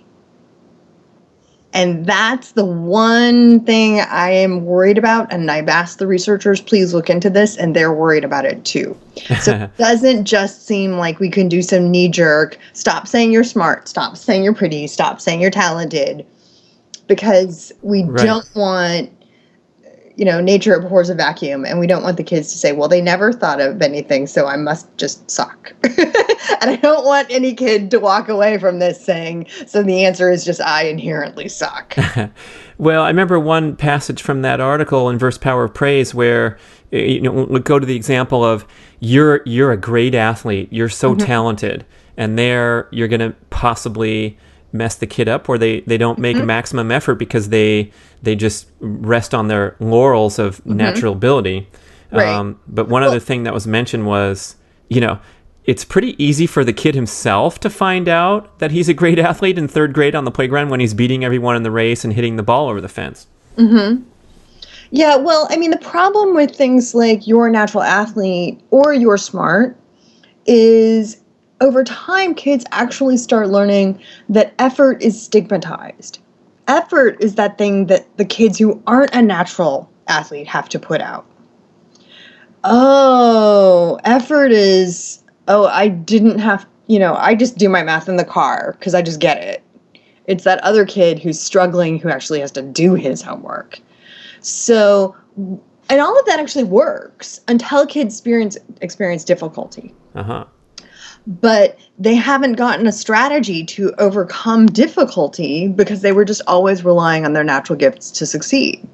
And 1.76 2.06
that's 2.06 2.52
the 2.52 2.64
one 2.64 3.60
thing 3.60 4.00
I 4.00 4.30
am 4.30 4.64
worried 4.64 4.96
about. 4.96 5.30
And 5.30 5.50
I've 5.50 5.68
asked 5.68 5.98
the 5.98 6.06
researchers, 6.06 6.58
please 6.58 6.94
look 6.94 7.10
into 7.10 7.28
this, 7.28 7.54
and 7.54 7.76
they're 7.76 7.92
worried 7.92 8.24
about 8.24 8.46
it 8.46 8.64
too. 8.64 8.96
So 9.42 9.52
it 9.56 9.76
doesn't 9.76 10.24
just 10.24 10.66
seem 10.66 10.92
like 10.92 11.20
we 11.20 11.28
can 11.28 11.50
do 11.50 11.60
some 11.60 11.90
knee 11.90 12.08
jerk, 12.08 12.58
stop 12.72 13.06
saying 13.06 13.30
you're 13.30 13.44
smart, 13.44 13.88
stop 13.88 14.16
saying 14.16 14.42
you're 14.42 14.54
pretty, 14.54 14.86
stop 14.86 15.20
saying 15.20 15.42
you're 15.42 15.50
talented, 15.50 16.24
because 17.08 17.72
we 17.82 18.04
right. 18.04 18.24
don't 18.24 18.48
want 18.54 19.10
you 20.16 20.24
know, 20.24 20.40
nature 20.40 20.74
abhors 20.74 21.10
a 21.10 21.14
vacuum, 21.14 21.66
and 21.66 21.78
we 21.78 21.86
don't 21.86 22.02
want 22.02 22.16
the 22.16 22.24
kids 22.24 22.50
to 22.52 22.58
say, 22.58 22.72
well, 22.72 22.88
they 22.88 23.02
never 23.02 23.32
thought 23.32 23.60
of 23.60 23.82
anything, 23.82 24.26
so 24.26 24.46
I 24.46 24.56
must 24.56 24.94
just 24.96 25.30
suck. 25.30 25.74
and 25.84 26.70
I 26.70 26.78
don't 26.82 27.04
want 27.04 27.30
any 27.30 27.54
kid 27.54 27.90
to 27.90 28.00
walk 28.00 28.30
away 28.30 28.56
from 28.56 28.78
this 28.78 29.02
saying, 29.02 29.46
so 29.66 29.82
the 29.82 30.04
answer 30.04 30.30
is 30.30 30.42
just, 30.42 30.60
I 30.62 30.84
inherently 30.84 31.48
suck. 31.48 31.94
well, 32.78 33.02
I 33.02 33.08
remember 33.08 33.38
one 33.38 33.76
passage 33.76 34.22
from 34.22 34.40
that 34.40 34.58
article 34.58 35.10
Inverse 35.10 35.36
Power 35.36 35.64
of 35.64 35.74
Praise 35.74 36.14
where 36.14 36.58
you 36.90 37.20
know 37.20 37.32
we'll 37.32 37.60
go 37.60 37.78
to 37.78 37.86
the 37.86 37.96
example 37.96 38.44
of 38.44 38.64
you're 39.00 39.42
you're 39.44 39.72
a 39.72 39.76
great 39.76 40.14
athlete, 40.14 40.68
you're 40.72 40.88
so 40.88 41.14
mm-hmm. 41.14 41.26
talented, 41.26 41.84
and 42.16 42.38
there 42.38 42.88
you're 42.90 43.08
going 43.08 43.20
to 43.20 43.36
possibly 43.50 44.38
mess 44.72 44.96
the 44.96 45.06
kid 45.06 45.28
up 45.28 45.48
or 45.48 45.58
they, 45.58 45.80
they 45.82 45.98
don't 45.98 46.18
make 46.18 46.36
mm-hmm. 46.36 46.46
maximum 46.46 46.90
effort 46.90 47.16
because 47.16 47.48
they 47.48 47.90
they 48.22 48.34
just 48.34 48.70
rest 48.80 49.34
on 49.34 49.48
their 49.48 49.76
laurels 49.78 50.38
of 50.38 50.58
mm-hmm. 50.58 50.76
natural 50.76 51.12
ability. 51.12 51.68
Right. 52.10 52.28
Um, 52.28 52.60
but 52.66 52.88
one 52.88 53.02
well, 53.02 53.10
other 53.10 53.20
thing 53.20 53.42
that 53.44 53.54
was 53.54 53.66
mentioned 53.66 54.06
was, 54.06 54.56
you 54.88 55.00
know, 55.00 55.18
it's 55.64 55.84
pretty 55.84 56.22
easy 56.22 56.46
for 56.46 56.64
the 56.64 56.72
kid 56.72 56.94
himself 56.94 57.58
to 57.60 57.70
find 57.70 58.08
out 58.08 58.58
that 58.60 58.70
he's 58.70 58.88
a 58.88 58.94
great 58.94 59.18
athlete 59.18 59.58
in 59.58 59.66
third 59.66 59.92
grade 59.92 60.14
on 60.14 60.24
the 60.24 60.30
playground 60.30 60.70
when 60.70 60.80
he's 60.80 60.94
beating 60.94 61.24
everyone 61.24 61.56
in 61.56 61.62
the 61.62 61.70
race 61.70 62.04
and 62.04 62.12
hitting 62.12 62.36
the 62.36 62.42
ball 62.42 62.68
over 62.68 62.80
the 62.80 62.88
fence. 62.88 63.26
Mm-hmm. 63.56 64.02
Yeah, 64.90 65.16
well, 65.16 65.48
I 65.50 65.56
mean, 65.56 65.72
the 65.72 65.78
problem 65.78 66.34
with 66.34 66.54
things 66.54 66.94
like 66.94 67.26
you're 67.26 67.48
a 67.48 67.50
natural 67.50 67.82
athlete 67.82 68.60
or 68.70 68.94
you're 68.94 69.18
smart 69.18 69.76
is 70.46 71.20
over 71.60 71.84
time, 71.84 72.34
kids 72.34 72.64
actually 72.72 73.16
start 73.16 73.48
learning 73.48 74.00
that 74.28 74.54
effort 74.58 75.02
is 75.02 75.20
stigmatized. 75.20 76.18
Effort 76.68 77.16
is 77.20 77.36
that 77.36 77.58
thing 77.58 77.86
that 77.86 78.14
the 78.16 78.24
kids 78.24 78.58
who 78.58 78.82
aren't 78.86 79.14
a 79.14 79.22
natural 79.22 79.90
athlete 80.08 80.46
have 80.46 80.68
to 80.68 80.78
put 80.78 81.00
out. 81.00 81.24
Oh, 82.64 83.98
effort 84.04 84.50
is, 84.50 85.22
oh, 85.48 85.66
I 85.66 85.88
didn't 85.88 86.40
have, 86.40 86.66
you 86.88 86.98
know, 86.98 87.14
I 87.14 87.34
just 87.34 87.56
do 87.56 87.68
my 87.68 87.82
math 87.82 88.08
in 88.08 88.16
the 88.16 88.24
car 88.24 88.74
because 88.78 88.94
I 88.94 89.02
just 89.02 89.20
get 89.20 89.38
it. 89.38 89.62
It's 90.26 90.44
that 90.44 90.58
other 90.64 90.84
kid 90.84 91.20
who's 91.20 91.40
struggling 91.40 91.98
who 91.98 92.08
actually 92.08 92.40
has 92.40 92.50
to 92.52 92.62
do 92.62 92.94
his 92.94 93.22
homework. 93.22 93.80
So, 94.40 95.14
and 95.36 96.00
all 96.00 96.18
of 96.18 96.26
that 96.26 96.40
actually 96.40 96.64
works 96.64 97.40
until 97.46 97.86
kids 97.86 98.14
experience 98.16 98.58
experience 98.80 99.22
difficulty. 99.22 99.94
Uh 100.16 100.22
huh 100.24 100.44
but 101.26 101.78
they 101.98 102.14
haven't 102.14 102.54
gotten 102.54 102.86
a 102.86 102.92
strategy 102.92 103.64
to 103.64 103.92
overcome 103.98 104.66
difficulty 104.66 105.68
because 105.68 106.02
they 106.02 106.12
were 106.12 106.24
just 106.24 106.42
always 106.46 106.84
relying 106.84 107.24
on 107.24 107.32
their 107.32 107.44
natural 107.44 107.78
gifts 107.78 108.10
to 108.12 108.26
succeed. 108.26 108.86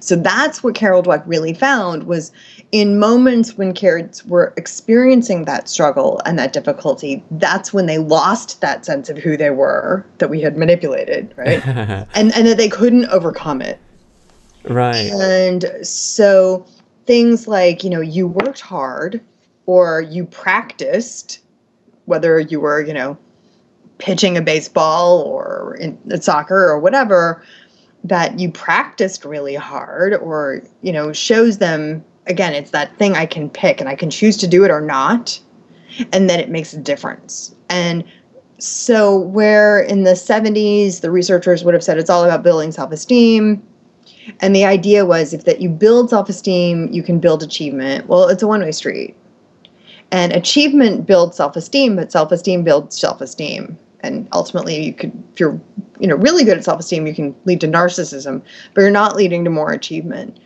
So 0.00 0.16
that's 0.16 0.62
what 0.62 0.74
Carol 0.74 1.02
Dweck 1.02 1.22
really 1.26 1.54
found 1.54 2.04
was 2.04 2.30
in 2.72 2.98
moments 2.98 3.56
when 3.56 3.72
kids 3.72 4.24
were 4.24 4.52
experiencing 4.56 5.44
that 5.44 5.68
struggle 5.68 6.20
and 6.24 6.38
that 6.38 6.52
difficulty, 6.52 7.24
that's 7.32 7.72
when 7.72 7.86
they 7.86 7.98
lost 7.98 8.60
that 8.60 8.84
sense 8.84 9.08
of 9.08 9.18
who 9.18 9.36
they 9.36 9.50
were 9.50 10.06
that 10.18 10.30
we 10.30 10.40
had 10.40 10.56
manipulated, 10.56 11.32
right? 11.36 11.66
and 11.66 12.34
and 12.34 12.46
that 12.46 12.56
they 12.56 12.68
couldn't 12.68 13.06
overcome 13.06 13.60
it. 13.60 13.78
Right. 14.64 15.10
And 15.12 15.64
so 15.82 16.66
things 17.06 17.48
like, 17.48 17.82
you 17.82 17.90
know, 17.90 18.00
you 18.00 18.26
worked 18.26 18.60
hard 18.60 19.20
or 19.66 20.00
you 20.02 20.26
practiced 20.26 21.40
whether 22.08 22.40
you 22.40 22.60
were, 22.60 22.80
you 22.80 22.94
know, 22.94 23.16
pitching 23.98 24.36
a 24.36 24.42
baseball 24.42 25.20
or 25.22 25.76
in, 25.80 25.98
in 26.10 26.20
soccer 26.20 26.68
or 26.68 26.78
whatever, 26.78 27.42
that 28.04 28.38
you 28.38 28.50
practiced 28.50 29.24
really 29.24 29.54
hard 29.54 30.14
or, 30.14 30.62
you 30.82 30.92
know, 30.92 31.12
shows 31.12 31.58
them 31.58 32.04
again, 32.28 32.54
it's 32.54 32.70
that 32.70 32.96
thing 32.98 33.14
I 33.14 33.26
can 33.26 33.50
pick 33.50 33.80
and 33.80 33.88
I 33.88 33.94
can 33.94 34.10
choose 34.10 34.36
to 34.38 34.46
do 34.46 34.64
it 34.64 34.70
or 34.70 34.80
not. 34.80 35.40
And 36.12 36.28
then 36.28 36.38
it 36.38 36.50
makes 36.50 36.72
a 36.74 36.78
difference. 36.78 37.54
And 37.70 38.04
so, 38.58 39.18
where 39.18 39.80
in 39.80 40.04
the 40.04 40.12
70s, 40.12 41.00
the 41.00 41.10
researchers 41.10 41.64
would 41.64 41.74
have 41.74 41.82
said 41.82 41.98
it's 41.98 42.10
all 42.10 42.24
about 42.24 42.42
building 42.42 42.72
self 42.72 42.92
esteem. 42.92 43.66
And 44.40 44.54
the 44.54 44.64
idea 44.64 45.06
was 45.06 45.32
if 45.32 45.44
that 45.44 45.60
you 45.60 45.68
build 45.68 46.10
self 46.10 46.28
esteem, 46.28 46.88
you 46.92 47.02
can 47.02 47.18
build 47.18 47.42
achievement. 47.42 48.06
Well, 48.06 48.28
it's 48.28 48.42
a 48.42 48.46
one 48.46 48.60
way 48.60 48.72
street. 48.72 49.16
And 50.10 50.32
achievement 50.32 51.06
builds 51.06 51.36
self-esteem, 51.36 51.96
but 51.96 52.10
self-esteem 52.10 52.64
builds 52.64 52.98
self-esteem. 52.98 53.78
And 54.00 54.28
ultimately, 54.32 54.84
you 54.86 54.94
could, 54.94 55.12
if 55.32 55.40
you're, 55.40 55.60
you 56.00 56.06
know, 56.06 56.16
really 56.16 56.44
good 56.44 56.56
at 56.56 56.64
self-esteem, 56.64 57.06
you 57.06 57.14
can 57.14 57.34
lead 57.44 57.60
to 57.60 57.68
narcissism, 57.68 58.42
but 58.72 58.80
you're 58.80 58.90
not 58.90 59.16
leading 59.16 59.44
to 59.44 59.50
more 59.50 59.72
achievement. 59.72 60.38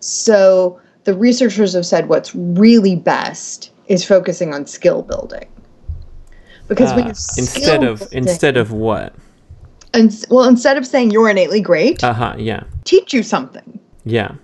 So 0.00 0.80
the 1.04 1.14
researchers 1.14 1.72
have 1.72 1.86
said 1.86 2.08
what's 2.08 2.34
really 2.34 2.94
best 2.94 3.70
is 3.86 4.04
focusing 4.04 4.52
on 4.54 4.66
skill 4.66 5.02
building. 5.02 5.48
Because 6.68 6.92
uh, 6.92 7.14
instead 7.38 7.82
of 7.82 8.00
building, 8.00 8.18
instead 8.18 8.56
of 8.58 8.72
what? 8.72 9.14
And 9.94 10.14
well, 10.28 10.46
instead 10.46 10.76
of 10.76 10.86
saying 10.86 11.10
you're 11.10 11.30
innately 11.30 11.62
great, 11.62 12.04
uh 12.04 12.12
huh, 12.12 12.34
yeah, 12.36 12.64
teach 12.84 13.14
you 13.14 13.22
something. 13.22 13.80
Yeah, 14.04 14.34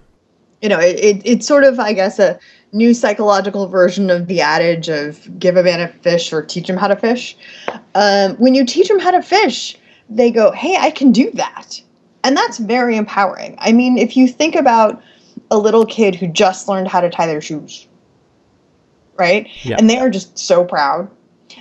you 0.63 0.71
know, 0.71 0.81
it, 0.81 0.99
it, 0.99 1.23
it's 1.27 1.47
sort 1.47 1.65
of, 1.65 1.79
I 1.79 1.93
guess, 1.93 2.19
a 2.19 2.41
new 2.75 2.93
psychological 2.93 3.69
version 3.69 4.11
of 4.11 4.27
the 4.27 4.41
adage 4.41 4.89
of 4.89 5.39
give 5.39 5.57
a 5.57 5.63
man 5.63 5.81
a 5.81 5.89
fish 5.89 6.33
or 6.33 6.43
teach 6.43 6.69
him 6.69 6.77
how 6.77 6.89
to 6.89 6.97
fish. 6.97 7.37
Um, 7.95 8.35
when 8.37 8.55
you 8.55 8.67
teach 8.67 8.89
them 8.89 8.99
how 8.99 9.13
to 9.13 9.23
fish, 9.23 9.77
they 10.11 10.31
go, 10.31 10.51
hey, 10.51 10.77
I 10.77 10.91
can 10.91 11.13
do 11.13 11.31
that. 11.33 11.81
And 12.25 12.37
that's 12.37 12.59
very 12.59 12.97
empowering. 12.97 13.55
I 13.61 13.73
mean, 13.73 13.97
if 13.97 14.17
you 14.17 14.27
think 14.27 14.57
about 14.57 15.01
a 15.51 15.59
little 15.59 15.87
kid 15.87 16.17
who 16.17 16.27
just 16.27 16.69
learned 16.69 16.89
how 16.89 17.01
to 17.01 17.09
tie 17.09 17.27
their 17.27 17.41
shoes, 17.41 17.87
right? 19.17 19.49
Yeah. 19.63 19.77
And 19.79 19.89
they 19.89 19.99
are 19.99 20.11
just 20.11 20.37
so 20.37 20.65
proud. 20.65 21.09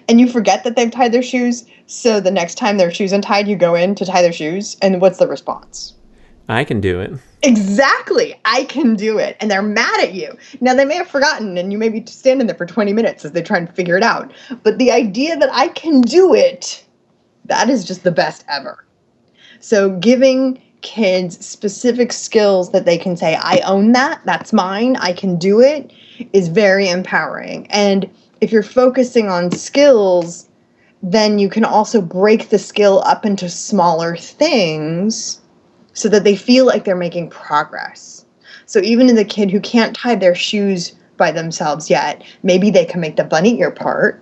And 0.10 0.20
you 0.20 0.27
forget 0.27 0.63
that 0.63 0.75
they've 0.75 0.89
tied 0.89 1.12
their 1.12 1.22
shoes. 1.22 1.65
So 1.86 2.20
the 2.20 2.32
next 2.32 2.55
time 2.55 2.77
their 2.77 2.91
shoes 2.91 3.12
untied, 3.12 3.48
you 3.48 3.55
go 3.55 3.75
in 3.75 3.93
to 3.96 4.05
tie 4.05 4.24
their 4.24 4.34
shoes. 4.34 4.77
And 4.82 5.00
what's 5.00 5.20
the 5.20 5.27
response? 5.27 5.93
I 6.50 6.63
can 6.63 6.81
do 6.81 7.00
it. 7.00 7.13
Exactly. 7.41 8.39
I 8.45 8.65
can 8.65 8.95
do 8.95 9.17
it. 9.17 9.38
And 9.39 9.50
they're 9.50 9.62
mad 9.62 10.00
at 10.01 10.13
you. 10.13 10.38
Now, 10.62 10.73
they 10.73 10.85
may 10.85 10.95
have 10.95 11.07
forgotten, 11.07 11.57
and 11.57 11.71
you 11.71 11.77
may 11.77 11.89
be 11.89 12.05
standing 12.05 12.47
there 12.47 12.55
for 12.55 12.65
20 12.65 12.93
minutes 12.93 13.25
as 13.25 13.31
they 13.31 13.41
try 13.41 13.57
and 13.57 13.73
figure 13.73 13.97
it 13.97 14.03
out. 14.03 14.33
But 14.63 14.77
the 14.77 14.91
idea 14.91 15.38
that 15.38 15.50
I 15.51 15.69
can 15.69 16.01
do 16.01 16.33
it, 16.33 16.85
that 17.45 17.69
is 17.69 17.85
just 17.85 18.03
the 18.03 18.12
best 18.12 18.43
ever. 18.47 18.85
So, 19.59 19.97
giving 19.97 20.62
kids 20.81 21.45
specific 21.45 22.12
skills 22.12 22.71
that 22.71 22.85
they 22.85 22.97
can 22.97 23.15
say, 23.15 23.35
I 23.35 23.59
own 23.65 23.93
that, 23.93 24.21
that's 24.25 24.51
mine, 24.51 24.97
I 24.97 25.13
can 25.13 25.38
do 25.38 25.62
it, 25.62 25.93
is 26.33 26.50
very 26.50 26.89
empowering. 26.89 27.67
And 27.67 28.09
if 28.41 28.51
you're 28.51 28.63
focusing 28.63 29.29
on 29.29 29.51
skills, 29.51 30.50
then 31.01 31.39
you 31.39 31.50
can 31.50 31.63
also 31.63 32.01
break 32.01 32.50
the 32.50 32.59
skill 32.59 33.01
up 33.05 33.25
into 33.25 33.50
smaller 33.50 34.17
things 34.17 35.39
so 35.93 36.09
that 36.09 36.23
they 36.23 36.35
feel 36.35 36.65
like 36.65 36.83
they're 36.83 36.95
making 36.95 37.29
progress. 37.29 38.25
So 38.65 38.79
even 38.79 39.09
in 39.09 39.15
the 39.15 39.25
kid 39.25 39.51
who 39.51 39.59
can't 39.59 39.95
tie 39.95 40.15
their 40.15 40.35
shoes 40.35 40.95
by 41.17 41.31
themselves 41.31 41.89
yet, 41.89 42.23
maybe 42.41 42.69
they 42.69 42.85
can 42.85 43.00
make 43.00 43.15
the 43.15 43.23
bunny 43.23 43.59
ear 43.59 43.71
part. 43.71 44.21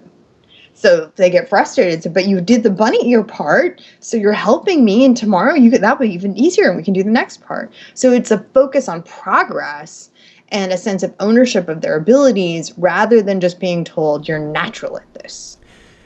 So 0.73 1.11
they 1.15 1.29
get 1.29 1.47
frustrated. 1.47 2.03
So, 2.03 2.09
but 2.09 2.25
you 2.25 2.41
did 2.41 2.63
the 2.63 2.69
bunny 2.69 3.07
ear 3.09 3.23
part, 3.23 3.81
so 3.99 4.17
you're 4.17 4.33
helping 4.33 4.83
me, 4.83 5.05
and 5.05 5.15
tomorrow 5.15 5.53
you 5.53 5.69
that 5.69 5.99
will 5.99 6.07
be 6.07 6.13
even 6.13 6.35
easier, 6.35 6.69
and 6.69 6.77
we 6.77 6.83
can 6.83 6.93
do 6.93 7.03
the 7.03 7.11
next 7.11 7.41
part. 7.41 7.71
So 7.93 8.11
it's 8.11 8.31
a 8.31 8.39
focus 8.53 8.89
on 8.89 9.03
progress 9.03 10.09
and 10.49 10.71
a 10.71 10.77
sense 10.77 11.03
of 11.03 11.13
ownership 11.19 11.69
of 11.69 11.81
their 11.81 11.95
abilities 11.95 12.77
rather 12.77 13.21
than 13.21 13.39
just 13.39 13.59
being 13.59 13.83
told 13.83 14.27
you're 14.27 14.39
natural 14.39 14.97
at 14.97 15.13
this. 15.13 15.57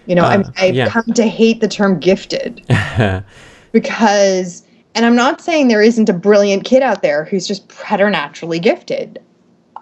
You 0.08 0.16
know, 0.16 0.24
uh, 0.24 0.44
I, 0.58 0.66
I've 0.68 0.76
yeah. 0.76 0.90
come 0.90 1.06
to 1.16 1.26
hate 1.26 1.62
the 1.62 1.68
term 1.68 2.00
gifted 2.00 2.66
because 3.72 4.65
and 4.96 5.06
I'm 5.06 5.16
not 5.16 5.42
saying 5.42 5.68
there 5.68 5.82
isn't 5.82 6.10
a 6.10 6.14
brilliant 6.14 6.64
kid 6.64 6.82
out 6.82 7.02
there 7.02 7.26
who's 7.26 7.46
just 7.46 7.68
preternaturally 7.68 8.60
gifted. 8.60 9.22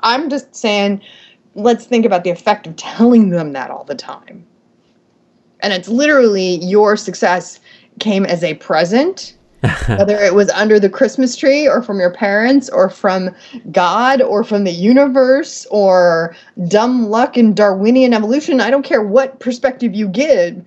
I'm 0.02 0.30
just 0.30 0.56
saying 0.56 1.02
let's 1.56 1.86
think 1.86 2.06
about 2.06 2.24
the 2.24 2.32
effect 2.32 2.68
of 2.68 2.76
telling 2.76 3.30
them 3.30 3.54
that 3.54 3.70
all 3.70 3.84
the 3.84 3.96
time. 3.96 4.46
And 5.60 5.72
it's 5.72 5.88
literally 5.88 6.56
your 6.56 6.98
success 6.98 7.60
came 8.00 8.26
as 8.26 8.44
a 8.44 8.56
present, 8.56 9.38
whether 9.88 10.18
it 10.18 10.34
was 10.34 10.50
under 10.50 10.80
the 10.80 10.90
Christmas 10.90 11.36
tree 11.38 11.68
or 11.68 11.82
from 11.82 12.00
your 12.00 12.12
parents 12.12 12.70
or 12.70 12.90
from 12.90 13.34
God 13.72 14.22
or 14.22 14.44
from 14.44 14.64
the 14.64 14.72
universe 14.72 15.66
or 15.72 16.36
dumb 16.68 17.10
luck 17.10 17.38
and 17.38 17.56
Darwinian 17.56 18.14
evolution. 18.14 18.60
I 18.60 18.72
don't 18.72 18.84
care 18.84 19.04
what 19.04 19.40
perspective 19.40 19.94
you 19.94 20.10
give, 20.10 20.66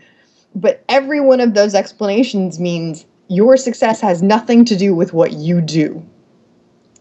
but 0.55 0.83
every 0.89 1.21
one 1.21 1.41
of 1.41 1.53
those 1.53 1.75
explanations 1.75 2.59
means 2.59 3.05
your 3.29 3.57
success 3.57 4.01
has 4.01 4.23
nothing 4.23 4.65
to 4.67 4.77
do 4.77 4.95
with 4.95 5.13
what 5.13 5.33
you 5.33 5.61
do. 5.61 6.07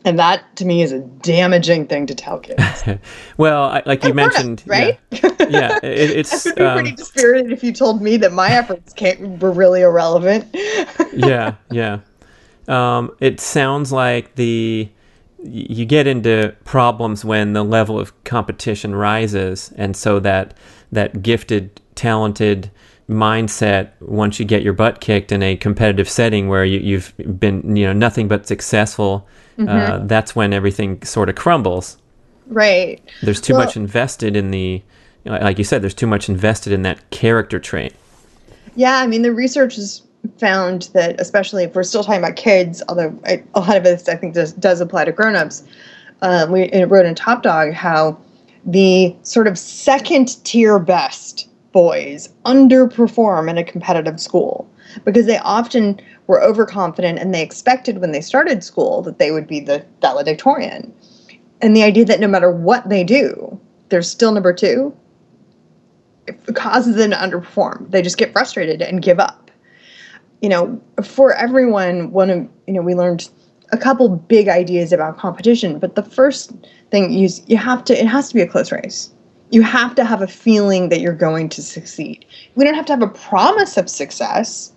And 0.06 0.20
that 0.20 0.56
to 0.58 0.66
me 0.66 0.84
is 0.84 0.92
a 0.92 1.00
damaging 1.00 1.88
thing 1.88 2.06
to 2.06 2.14
tell 2.14 2.40
kids. 2.40 2.84
well, 3.38 3.64
I, 3.64 3.82
like 3.88 4.04
you 4.04 4.14
mentioned, 4.14 4.62
right? 4.68 5.00
Yeah, 5.12 5.32
yeah 5.50 5.80
it, 5.82 6.12
it's 6.18 6.46
would 6.46 6.56
be 6.56 6.62
um, 6.62 6.76
pretty 6.76 6.96
dispirited 6.96 7.52
if 7.52 7.64
you 7.64 7.74
told 7.74 8.04
me 8.04 8.18
that 8.18 8.32
my 8.32 8.50
efforts 8.52 8.94
came, 8.94 9.40
were 9.40 9.52
really 9.52 9.82
irrelevant. 9.82 10.48
yeah, 11.14 11.56
yeah. 11.72 12.02
Um, 12.68 13.16
it 13.20 13.40
sounds 13.40 13.92
like 13.92 14.36
the 14.36 14.90
you 15.44 15.86
get 15.86 16.08
into 16.08 16.56
problems 16.66 17.24
when 17.26 17.54
the 17.54 17.64
level 17.64 18.00
of 18.00 18.24
competition 18.24 18.94
rises, 18.96 19.72
and 19.76 19.98
so 19.98 20.20
that 20.20 20.56
that 20.92 21.24
gifted, 21.24 21.82
talented 21.96 22.70
mindset 23.10 23.92
once 24.02 24.40
you 24.40 24.46
get 24.46 24.64
your 24.64 24.74
butt 24.74 25.00
kicked 25.00 25.32
in 25.32 25.44
a 25.44 25.56
competitive 25.56 26.10
setting 26.10 26.48
where 26.48 26.66
you, 26.66 26.98
have 26.98 27.40
been 27.40 27.76
you 27.76 27.86
know 27.86 27.94
nothing 27.94 28.28
but 28.28 28.48
successful 28.48 29.28
mm-hmm. 29.58 29.70
uh, 29.70 30.00
that's 30.06 30.36
when 30.36 30.54
everything 30.54 31.02
sort 31.04 31.30
of 31.30 31.36
crumbles. 31.36 31.98
Right. 32.48 33.02
There's 33.22 33.42
too 33.42 33.54
well, 33.54 33.66
much 33.66 33.76
invested 33.76 34.36
in 34.36 34.52
the 34.52 34.82
like 35.26 35.58
you 35.58 35.64
said 35.64 35.82
there's 35.82 35.96
too 35.96 36.08
much 36.08 36.30
invested 36.30 36.72
in 36.72 36.84
that 36.84 37.10
character 37.10 37.60
trait. 37.60 37.94
Yeah 38.76 38.98
i 38.98 39.08
mean 39.08 39.22
the 39.22 39.34
research 39.34 39.76
has 39.76 40.02
found 40.40 40.90
that 40.94 41.20
especially 41.22 41.64
if 41.64 41.76
we're 41.76 41.84
still 41.84 42.04
talking 42.04 42.20
about 42.20 42.36
kids 42.36 42.82
although 42.90 43.18
I, 43.26 43.44
a 43.54 43.60
lot 43.60 43.78
of 43.78 43.84
this 43.84 44.10
i 44.10 44.16
think 44.16 44.34
does, 44.34 44.54
does 44.54 44.82
apply 44.82 45.06
to 45.06 45.12
grown-ups 45.12 45.64
um, 46.22 46.52
we 46.52 46.84
wrote 46.86 47.06
in 47.06 47.14
top 47.14 47.44
dog 47.44 47.74
how 47.74 48.20
the 48.66 49.16
sort 49.22 49.48
of 49.48 49.58
second 49.58 50.44
tier 50.44 50.80
best 50.80 51.48
boys 51.76 52.30
underperform 52.46 53.50
in 53.50 53.58
a 53.58 53.64
competitive 53.64 54.18
school 54.18 54.66
because 55.04 55.26
they 55.26 55.40
often 55.40 56.00
were 56.28 56.42
overconfident 56.42 57.20
and 57.20 57.36
they 57.36 57.44
expected 57.44 57.98
when 58.00 58.14
they 58.14 58.22
started 58.22 58.64
school 58.64 59.02
that 59.02 59.20
they 59.20 59.30
would 59.30 59.46
be 59.46 59.60
the 59.60 59.86
valedictorian. 60.02 60.94
And 61.60 61.76
the 61.76 61.84
idea 61.84 62.06
that 62.06 62.22
no 62.22 62.30
matter 62.30 62.50
what 62.50 62.88
they 62.88 63.04
do, 63.04 63.60
they're 63.90 64.02
still 64.02 64.32
number 64.32 64.54
two 64.54 64.96
causes 66.54 66.96
them 66.96 67.12
to 67.12 67.18
underperform. 67.18 67.92
They 67.92 68.02
just 68.02 68.18
get 68.18 68.32
frustrated 68.32 68.82
and 68.82 69.02
give 69.02 69.20
up. 69.20 69.52
You 70.42 70.48
know, 70.48 70.82
for 71.04 71.34
everyone, 71.34 72.12
one 72.12 72.30
of 72.30 72.48
you 72.68 72.74
know, 72.74 72.82
we 72.84 72.96
learned 72.96 73.28
a 73.74 73.78
couple 73.78 74.08
big 74.08 74.48
ideas 74.48 74.94
about 74.94 75.18
competition, 75.18 75.78
but 75.80 75.96
the 75.96 76.04
first 76.04 76.54
thing 76.90 77.14
is 77.14 77.44
you 77.48 77.58
have 77.58 77.84
to 77.84 78.00
it 78.00 78.08
has 78.08 78.30
to 78.30 78.34
be 78.34 78.40
a 78.40 78.48
close 78.48 78.72
race 78.72 79.12
you 79.52 79.62
have 79.62 79.96
to 79.96 80.04
have 80.04 80.22
a 80.22 80.28
feeling 80.28 80.90
that 80.90 81.02
you're 81.02 81.14
going 81.14 81.50
to 81.50 81.62
succeed. 81.62 82.26
We 82.56 82.64
don't 82.64 82.74
have 82.74 82.86
to 82.88 82.94
have 82.94 83.02
a 83.02 83.08
promise 83.08 83.78
of 83.78 83.90
success, 83.90 84.74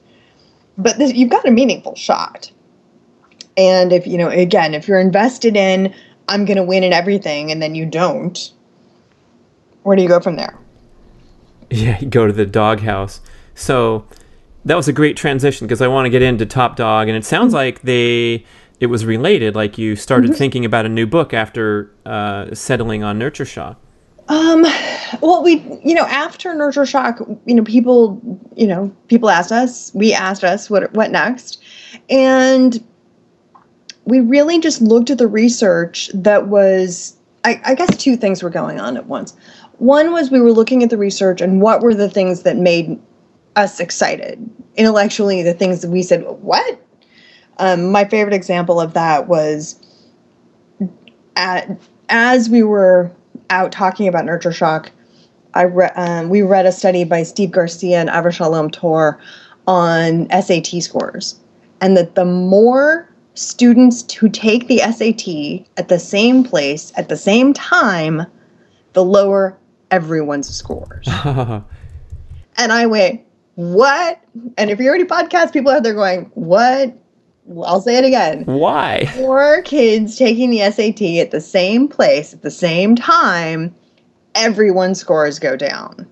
but 0.77 0.99
this, 0.99 1.13
you've 1.15 1.31
got 1.31 1.47
a 1.47 1.51
meaningful 1.51 1.95
shot. 1.95 2.51
And 3.57 3.93
if, 3.93 4.07
you 4.07 4.19
know, 4.19 4.29
again, 4.29 4.75
if 4.75 4.87
you're 4.87 5.01
invested 5.01 5.57
in, 5.57 5.95
I'm 6.29 6.45
going 6.45 6.59
to 6.59 6.63
win 6.63 6.85
in 6.85 6.93
everything, 6.93 7.51
and 7.51 7.63
then 7.63 7.75
you 7.75 7.87
don't, 7.87 8.53
where 9.83 9.97
do 9.97 10.03
you 10.03 10.09
go 10.09 10.21
from 10.21 10.37
there? 10.37 10.57
Yeah, 11.71 11.99
you 11.99 12.09
go 12.09 12.27
to 12.27 12.33
the 12.33 12.47
doghouse. 12.47 13.21
So 13.55 14.07
that 14.65 14.77
was 14.77 14.87
a 14.87 14.93
great 14.93 15.17
transition 15.17 15.67
because 15.67 15.81
I 15.81 15.89
want 15.89 16.07
to 16.07 16.11
get 16.11 16.23
into 16.23 16.47
Top 16.47 16.77
Dog, 16.77 17.09
and 17.09 17.17
it 17.17 17.25
sounds 17.25 17.53
like 17.53 17.83
they 17.83 18.45
it 18.81 18.87
was 18.87 19.05
related. 19.05 19.57
Like 19.57 19.79
you 19.79 19.97
started 19.97 20.31
mm-hmm. 20.31 20.39
thinking 20.39 20.65
about 20.65 20.87
a 20.87 20.89
new 20.89 21.07
book 21.07 21.35
after 21.35 21.91
uh, 22.07 22.55
settling 22.55 23.03
on 23.03 23.19
Nurture 23.19 23.45
Shock. 23.45 23.81
Um, 24.29 24.63
well, 25.23 25.43
we, 25.43 25.63
you 25.83 25.95
know, 25.95 26.05
after 26.05 26.55
Nurture 26.55 26.85
Shock, 26.85 27.21
you 27.47 27.55
know, 27.55 27.65
people, 27.65 28.21
you 28.57 28.67
know, 28.67 28.95
people 29.09 29.31
asked 29.31 29.53
us, 29.53 29.95
we 29.95 30.13
asked 30.13 30.45
us 30.45 30.69
what, 30.69 30.93
what 30.93 31.11
next. 31.11 31.63
And 32.11 32.85
we 34.05 34.21
really 34.21 34.61
just 34.61 34.83
looked 34.83 35.11
at 35.11 35.19
the 35.19 35.27
research 35.27 36.11
that 36.13 36.49
was, 36.49 37.17
I, 37.45 37.61
I 37.65 37.75
guess 37.75 37.97
two 37.97 38.17
things 38.17 38.43
were 38.43 38.51
going 38.51 38.79
on 38.79 38.97
at 38.99 39.07
once. 39.07 39.35
One 39.79 40.13
was 40.13 40.31
we 40.31 40.41
were 40.41 40.53
looking 40.53 40.83
at 40.83 40.91
the 40.91 40.99
research 40.99 41.41
and 41.41 41.63
what 41.63 41.81
were 41.81 41.95
the 41.95 42.11
things 42.11 42.43
that 42.43 42.57
made 42.57 43.01
us 43.57 43.81
excited 43.81 44.39
intellectually, 44.77 45.43
the 45.43 45.55
things 45.55 45.81
that 45.81 45.91
we 45.91 46.03
said, 46.03 46.23
what? 46.23 46.81
Um, 47.59 47.91
my 47.91 48.05
favorite 48.05 48.35
example 48.35 48.81
of 48.81 48.93
that 48.95 49.27
was 49.27 49.81
at, 51.37 51.81
as 52.09 52.49
we 52.49 52.63
were 52.63 53.11
out 53.51 53.73
talking 53.73 54.09
about 54.09 54.25
nurture 54.25 54.53
shock, 54.53 54.91
I 55.55 55.63
re- 55.63 55.91
um, 55.97 56.29
we 56.29 56.43
read 56.43 56.67
a 56.67 56.73
study 56.73 57.05
by 57.05 57.23
Steve 57.23 57.51
Garcia 57.51 58.01
and 58.01 58.09
Avishalom 58.09 58.71
Tor 58.73 59.19
on 59.67 60.29
SAT 60.31 60.83
scores, 60.83 61.39
and 61.81 61.97
that 61.97 62.15
the 62.15 62.25
more 62.25 63.09
students 63.35 64.13
who 64.15 64.29
take 64.29 64.69
the 64.69 64.79
SAT 64.79 65.67
at 65.77 65.89
the 65.89 65.99
same 65.99 66.43
place 66.43 66.93
at 66.97 67.09
the 67.09 67.17
same 67.17 67.53
time, 67.53 68.27
the 68.95 69.05
lower 69.05 69.57
everyone's 69.91 70.49
scores. 70.49 71.07
and 71.25 71.63
I 72.59 72.87
went, 72.87 73.21
what? 73.55 74.21
And 74.57 74.71
if 74.71 74.79
you're 74.79 74.89
already 74.89 75.05
podcast 75.05 75.53
people 75.53 75.73
out 75.73 75.83
there 75.83 75.95
going, 75.95 76.31
what? 76.35 76.97
I'll 77.65 77.81
say 77.81 77.97
it 77.97 78.05
again. 78.05 78.45
Why? 78.45 79.07
Four 79.17 79.63
kids 79.63 80.17
taking 80.17 80.51
the 80.51 80.71
SAT 80.71 81.03
at 81.19 81.31
the 81.31 81.41
same 81.41 81.89
place 81.89 82.33
at 82.33 82.43
the 82.43 82.51
same 82.51 82.95
time, 82.95 83.75
everyone's 84.35 85.01
scores 85.01 85.39
go 85.39 85.57
down. 85.57 86.07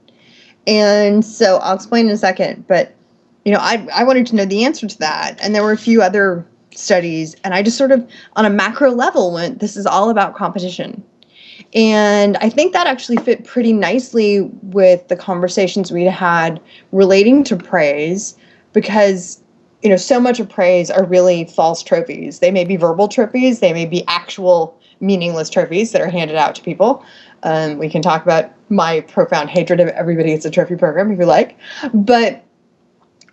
And 0.67 1.25
so 1.25 1.59
I'll 1.59 1.77
explain 1.77 2.07
in 2.07 2.13
a 2.13 2.17
second, 2.17 2.67
but 2.67 2.95
you 3.45 3.53
know, 3.53 3.61
I 3.61 3.87
I 3.95 4.03
wanted 4.03 4.27
to 4.29 4.37
know 4.37 4.45
the 4.45 4.65
answer 4.65 4.87
to 4.87 4.99
that. 4.99 5.39
And 5.41 5.55
there 5.55 5.63
were 5.63 5.73
a 5.73 5.79
few 5.79 6.03
other 6.03 6.45
studies, 6.75 7.37
and 7.45 7.55
I 7.55 7.63
just 7.63 7.79
sort 7.79 7.93
of 7.93 8.07
on 8.35 8.45
a 8.45 8.51
macro 8.51 8.91
level 8.91 9.33
went, 9.33 9.61
this 9.61 9.77
is 9.77 9.87
all 9.87 10.11
about 10.11 10.35
competition. 10.35 11.05
And 11.73 12.37
I 12.39 12.49
think 12.49 12.73
that 12.73 12.87
actually 12.87 13.17
fit 13.19 13.45
pretty 13.45 13.73
nicely 13.73 14.43
with 14.63 15.07
the 15.09 15.17
conversations 15.17 15.93
we 15.93 16.05
had 16.05 16.61
relating 16.93 17.45
to 17.45 17.57
praise 17.57 18.37
because 18.73 19.41
you 19.83 19.91
know, 19.91 19.97
so 19.97 20.19
much 20.19 20.41
of 20.41 20.49
praise 20.49 20.91
are 20.91 21.05
really 21.05 21.45
false 21.45 21.83
trophies. 21.83 22.39
They 22.39 22.51
may 22.51 22.65
be 22.65 22.77
verbal 22.77 23.09
trophies, 23.09 23.61
they 23.61 23.73
may 23.73 23.87
be 23.87 24.05
actual 24.09 24.79
meaningless 25.01 25.51
trophies 25.51 25.93
that 25.93 26.01
are 26.01 26.09
handed 26.09 26.37
out 26.37 26.55
to 26.55 26.63
people. 26.63 27.05
Um, 27.43 27.79
we 27.79 27.89
can 27.89 28.03
talk 28.03 28.23
about 28.23 28.53
my 28.71 29.01
profound 29.03 29.51
hatred 29.51 29.79
of 29.81 29.89
everybody 29.89 30.31
gets 30.31 30.45
a 30.45 30.51
trophy 30.51 30.77
program 30.77 31.13
if 31.13 31.19
you 31.19 31.27
like. 31.27 31.59
But, 31.93 32.43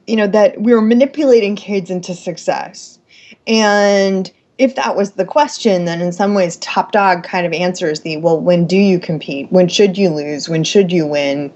you 0.07 0.15
know, 0.15 0.27
that 0.27 0.61
we 0.61 0.73
were 0.73 0.81
manipulating 0.81 1.55
kids 1.55 1.89
into 1.89 2.13
success. 2.13 2.99
And 3.47 4.31
if 4.57 4.75
that 4.75 4.95
was 4.95 5.13
the 5.13 5.25
question, 5.25 5.85
then 5.85 6.01
in 6.01 6.11
some 6.11 6.33
ways, 6.33 6.57
Top 6.57 6.91
Dog 6.91 7.23
kind 7.23 7.45
of 7.45 7.53
answers 7.53 8.01
the 8.01 8.17
well, 8.17 8.39
when 8.39 8.67
do 8.67 8.77
you 8.77 8.99
compete? 8.99 9.51
When 9.51 9.67
should 9.67 9.97
you 9.97 10.09
lose? 10.09 10.49
When 10.49 10.63
should 10.63 10.91
you 10.91 11.07
win? 11.07 11.51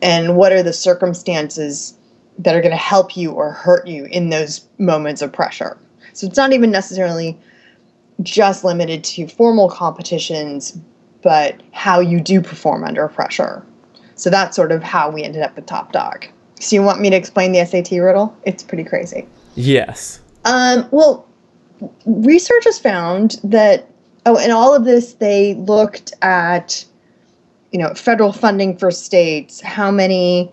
And 0.00 0.36
what 0.36 0.52
are 0.52 0.62
the 0.62 0.72
circumstances 0.72 1.97
that 2.38 2.54
are 2.54 2.60
going 2.60 2.70
to 2.70 2.76
help 2.76 3.16
you 3.16 3.32
or 3.32 3.50
hurt 3.50 3.86
you 3.86 4.04
in 4.06 4.30
those 4.30 4.66
moments 4.78 5.22
of 5.22 5.32
pressure. 5.32 5.76
So 6.12 6.26
it's 6.26 6.36
not 6.36 6.52
even 6.52 6.70
necessarily 6.70 7.38
just 8.22 8.64
limited 8.64 9.04
to 9.04 9.28
formal 9.28 9.68
competitions, 9.68 10.78
but 11.22 11.60
how 11.72 12.00
you 12.00 12.20
do 12.20 12.40
perform 12.40 12.84
under 12.84 13.08
pressure. 13.08 13.64
So 14.14 14.30
that's 14.30 14.56
sort 14.56 14.72
of 14.72 14.82
how 14.82 15.10
we 15.10 15.22
ended 15.22 15.42
up 15.42 15.54
with 15.56 15.66
Top 15.66 15.92
Dog. 15.92 16.26
So 16.60 16.74
you 16.74 16.82
want 16.82 17.00
me 17.00 17.10
to 17.10 17.16
explain 17.16 17.52
the 17.52 17.64
SAT 17.64 17.92
riddle? 18.00 18.36
It's 18.44 18.62
pretty 18.62 18.84
crazy. 18.84 19.28
Yes. 19.54 20.20
Um, 20.44 20.88
well, 20.90 21.26
research 22.06 22.64
has 22.64 22.78
found 22.78 23.40
that, 23.44 23.88
oh, 24.26 24.36
in 24.38 24.50
all 24.50 24.74
of 24.74 24.84
this, 24.84 25.14
they 25.14 25.54
looked 25.54 26.12
at, 26.22 26.84
you 27.70 27.78
know, 27.78 27.94
federal 27.94 28.32
funding 28.32 28.76
for 28.76 28.90
states, 28.90 29.60
how 29.60 29.90
many 29.90 30.52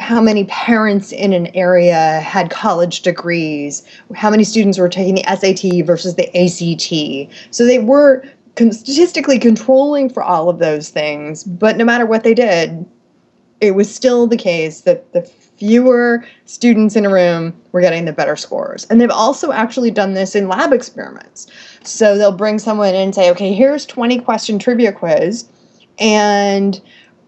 how 0.00 0.20
many 0.20 0.44
parents 0.44 1.12
in 1.12 1.34
an 1.34 1.48
area 1.54 2.20
had 2.20 2.50
college 2.50 3.02
degrees, 3.02 3.86
how 4.14 4.30
many 4.30 4.44
students 4.44 4.78
were 4.78 4.88
taking 4.88 5.16
the 5.16 5.22
SAT 5.24 5.84
versus 5.86 6.14
the 6.14 6.26
ACT. 6.34 7.54
So 7.54 7.66
they 7.66 7.78
were 7.78 8.24
statistically 8.56 9.38
controlling 9.38 10.08
for 10.08 10.22
all 10.22 10.48
of 10.48 10.58
those 10.58 10.88
things, 10.88 11.44
but 11.44 11.76
no 11.76 11.84
matter 11.84 12.06
what 12.06 12.24
they 12.24 12.32
did, 12.32 12.84
it 13.60 13.74
was 13.74 13.94
still 13.94 14.26
the 14.26 14.38
case 14.38 14.80
that 14.82 15.12
the 15.12 15.20
fewer 15.20 16.24
students 16.46 16.96
in 16.96 17.04
a 17.04 17.12
room 17.12 17.54
were 17.72 17.82
getting 17.82 18.06
the 18.06 18.12
better 18.12 18.36
scores. 18.36 18.86
And 18.86 19.00
they've 19.00 19.10
also 19.10 19.52
actually 19.52 19.90
done 19.90 20.14
this 20.14 20.34
in 20.34 20.48
lab 20.48 20.72
experiments. 20.72 21.46
So 21.84 22.16
they'll 22.16 22.32
bring 22.32 22.58
someone 22.58 22.94
in 22.94 22.96
and 22.96 23.14
say, 23.14 23.30
okay, 23.32 23.52
here's 23.52 23.84
20 23.84 24.18
question 24.20 24.58
trivia 24.58 24.92
quiz, 24.92 25.46
and 25.98 26.80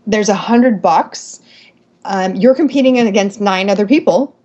there's 0.06 0.30
a 0.30 0.35
hundred 0.35 0.80
bucks 0.80 1.40
um, 2.04 2.34
you're 2.34 2.54
competing 2.54 2.98
against 2.98 3.40
nine 3.40 3.70
other 3.70 3.86
people. 3.86 4.36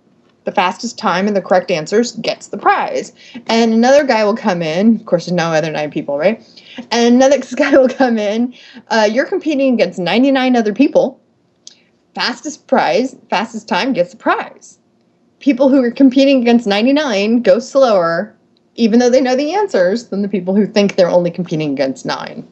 The 0.44 0.52
fastest 0.52 0.98
time 0.98 1.26
and 1.26 1.36
the 1.36 1.42
correct 1.42 1.70
answers 1.70 2.12
gets 2.16 2.48
the 2.48 2.56
prize. 2.56 3.12
And 3.48 3.72
another 3.72 4.04
guy 4.04 4.24
will 4.24 4.36
come 4.36 4.62
in. 4.62 4.96
Of 4.96 5.04
course, 5.04 5.26
there's 5.26 5.34
no 5.34 5.52
other 5.52 5.70
nine 5.70 5.90
people, 5.90 6.18
right? 6.18 6.42
And 6.90 7.16
another 7.16 7.38
guy 7.56 7.76
will 7.76 7.88
come 7.88 8.18
in. 8.18 8.54
Uh, 8.88 9.08
you're 9.10 9.26
competing 9.26 9.74
against 9.74 9.98
99 9.98 10.56
other 10.56 10.72
people. 10.72 11.20
Fastest 12.14 12.66
prize, 12.66 13.14
fastest 13.30 13.68
time 13.68 13.92
gets 13.92 14.12
the 14.12 14.16
prize. 14.16 14.78
People 15.40 15.68
who 15.68 15.84
are 15.84 15.90
competing 15.90 16.40
against 16.40 16.66
99 16.66 17.42
go 17.42 17.58
slower, 17.58 18.34
even 18.74 18.98
though 18.98 19.10
they 19.10 19.20
know 19.20 19.36
the 19.36 19.54
answers, 19.54 20.08
than 20.08 20.22
the 20.22 20.28
people 20.28 20.54
who 20.54 20.66
think 20.66 20.96
they're 20.96 21.10
only 21.10 21.30
competing 21.30 21.70
against 21.72 22.06
nine. 22.06 22.48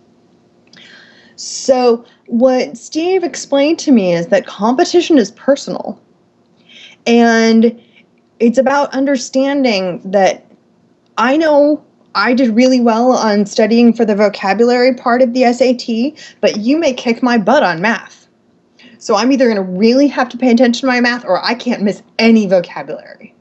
So, 1.37 2.05
what 2.27 2.77
Steve 2.77 3.25
explained 3.25 3.79
to 3.81 3.93
me 3.93 4.13
is 4.15 4.29
that 4.29 4.47
competition 4.47 5.19
is 5.19 5.31
personal. 5.33 6.01
And 7.07 7.81
it's 8.41 8.59
about 8.59 8.93
understanding 8.93 10.01
that 10.05 10.45
I 11.19 11.37
know 11.37 11.85
I 12.15 12.35
did 12.35 12.57
really 12.57 12.81
well 12.81 13.13
on 13.13 13.47
studying 13.47 13.93
for 13.93 14.05
the 14.05 14.17
vocabulary 14.17 14.95
part 14.95 15.23
of 15.23 15.35
the 15.35 15.53
SAT, 15.53 16.37
but 16.41 16.59
you 16.61 16.79
may 16.79 16.93
kick 16.93 17.23
my 17.23 17.39
butt 17.39 17.63
on 17.63 17.81
math. 17.81 18.27
So 18.99 19.15
I'm 19.15 19.31
either 19.31 19.45
going 19.45 19.57
to 19.57 19.79
really 19.79 20.09
have 20.09 20.29
to 20.31 20.39
pay 20.39 20.51
attention 20.51 20.81
to 20.81 20.87
my 20.87 21.01
math 21.01 21.25
or 21.25 21.45
I 21.45 21.55
can't 21.55 21.83
miss 21.83 22.03
any 22.19 22.47
vocabulary. 22.47 23.36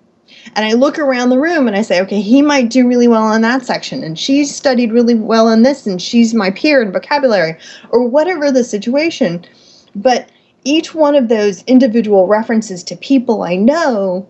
And 0.53 0.65
I 0.65 0.73
look 0.73 0.99
around 0.99 1.29
the 1.29 1.39
room 1.39 1.67
and 1.67 1.75
I 1.75 1.81
say, 1.81 2.01
okay, 2.01 2.21
he 2.21 2.41
might 2.41 2.69
do 2.69 2.87
really 2.87 3.07
well 3.07 3.23
on 3.23 3.41
that 3.41 3.65
section, 3.65 4.03
and 4.03 4.17
she's 4.17 4.53
studied 4.53 4.91
really 4.91 5.15
well 5.15 5.47
on 5.47 5.63
this, 5.63 5.87
and 5.87 6.01
she's 6.01 6.33
my 6.33 6.51
peer 6.51 6.81
in 6.81 6.91
vocabulary, 6.91 7.57
or 7.89 8.07
whatever 8.07 8.51
the 8.51 8.63
situation. 8.63 9.45
But 9.95 10.29
each 10.63 10.93
one 10.93 11.15
of 11.15 11.29
those 11.29 11.63
individual 11.63 12.27
references 12.27 12.83
to 12.83 12.95
people 12.95 13.43
I 13.43 13.55
know 13.55 14.27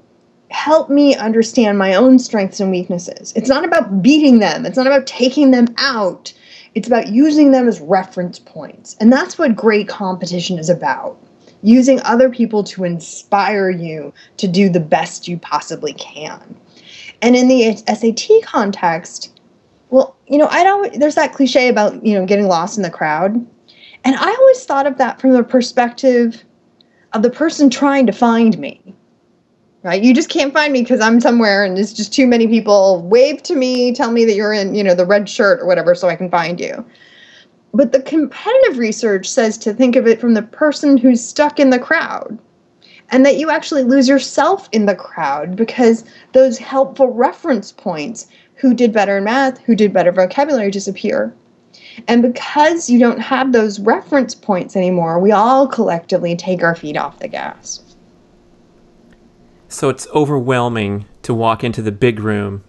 help 0.51 0.89
me 0.89 1.15
understand 1.15 1.77
my 1.77 1.95
own 1.95 2.19
strengths 2.19 2.59
and 2.59 2.71
weaknesses. 2.71 3.33
It's 3.35 3.49
not 3.49 3.65
about 3.65 4.01
beating 4.01 4.39
them, 4.39 4.65
it's 4.65 4.77
not 4.77 4.87
about 4.87 5.07
taking 5.07 5.51
them 5.51 5.73
out. 5.77 6.33
It's 6.75 6.87
about 6.87 7.07
using 7.07 7.51
them 7.51 7.69
as 7.69 7.79
reference 7.79 8.37
points. 8.37 8.97
And 8.99 9.11
that's 9.11 9.37
what 9.37 9.55
great 9.55 9.87
competition 9.87 10.59
is 10.59 10.69
about 10.69 11.17
using 11.65 11.99
other 12.01 12.29
people 12.29 12.63
to 12.63 12.83
inspire 12.83 13.69
you 13.69 14.13
to 14.37 14.47
do 14.47 14.69
the 14.69 14.79
best 14.79 15.27
you 15.27 15.37
possibly 15.39 15.93
can. 15.93 16.55
And 17.21 17.35
in 17.35 17.47
the 17.47 17.75
SAT 17.75 18.43
context, 18.43 19.39
well, 19.89 20.15
you 20.27 20.37
know, 20.37 20.47
I 20.47 20.63
don't 20.63 20.99
there's 20.99 21.15
that 21.15 21.33
cliche 21.33 21.67
about, 21.67 22.05
you 22.05 22.13
know, 22.13 22.25
getting 22.25 22.47
lost 22.47 22.77
in 22.77 22.83
the 22.83 22.89
crowd. 22.89 23.33
And 24.03 24.15
I 24.15 24.29
always 24.39 24.63
thought 24.63 24.85
of 24.85 24.97
that 24.99 25.19
from 25.19 25.31
the 25.31 25.43
perspective 25.43 26.43
of 27.13 27.23
the 27.23 27.31
person 27.31 27.69
trying 27.69 28.05
to 28.05 28.11
find 28.11 28.57
me. 28.59 28.81
Right? 29.81 30.03
You 30.03 30.13
just 30.13 30.29
can't 30.29 30.53
find 30.53 30.73
me 30.73 30.81
because 30.81 30.99
I'm 30.99 31.19
somewhere 31.19 31.63
and 31.63 31.77
there's 31.77 31.93
just 31.93 32.13
too 32.13 32.25
many 32.25 32.47
people 32.47 33.03
wave 33.03 33.43
to 33.43 33.55
me, 33.55 33.93
tell 33.93 34.11
me 34.11 34.25
that 34.25 34.33
you're 34.33 34.53
in, 34.53 34.73
you 34.73 34.83
know, 34.83 34.95
the 34.95 35.05
red 35.05 35.29
shirt 35.29 35.59
or 35.59 35.67
whatever 35.67 35.93
so 35.93 36.09
I 36.09 36.15
can 36.15 36.29
find 36.29 36.59
you. 36.59 36.83
But 37.75 37.91
the 37.91 38.01
competitive 38.01 38.77
research 38.77 39.29
says 39.29 39.57
to 39.57 39.73
think 39.73 39.97
of 39.97 40.07
it 40.07 40.21
from 40.21 40.33
the 40.33 40.41
person 40.41 40.95
who's 40.95 41.21
stuck 41.21 41.59
in 41.59 41.71
the 41.71 41.79
crowd 41.79 42.39
and 43.11 43.25
that 43.25 43.35
you 43.35 43.49
actually 43.49 43.83
lose 43.83 44.07
yourself 44.07 44.69
in 44.71 44.85
the 44.85 44.95
crowd 44.95 45.57
because 45.57 46.05
those 46.31 46.57
helpful 46.57 47.09
reference 47.09 47.73
points 47.73 48.27
who 48.55 48.73
did 48.73 48.93
better 48.93 49.17
in 49.17 49.25
math, 49.25 49.57
who 49.57 49.75
did 49.75 49.91
better 49.91 50.13
vocabulary 50.13 50.71
disappear. 50.71 51.35
And 52.07 52.21
because 52.21 52.89
you 52.89 52.97
don't 52.97 53.19
have 53.19 53.51
those 53.51 53.81
reference 53.81 54.33
points 54.33 54.77
anymore, 54.77 55.19
we 55.19 55.33
all 55.33 55.67
collectively 55.67 56.33
take 56.33 56.63
our 56.63 56.75
feet 56.75 56.95
off 56.95 57.19
the 57.19 57.27
gas. 57.27 57.81
So 59.67 59.89
it's 59.89 60.07
overwhelming 60.15 61.07
to 61.23 61.33
walk 61.33 61.61
into 61.61 61.81
the 61.81 61.91
big 61.91 62.21
room 62.21 62.63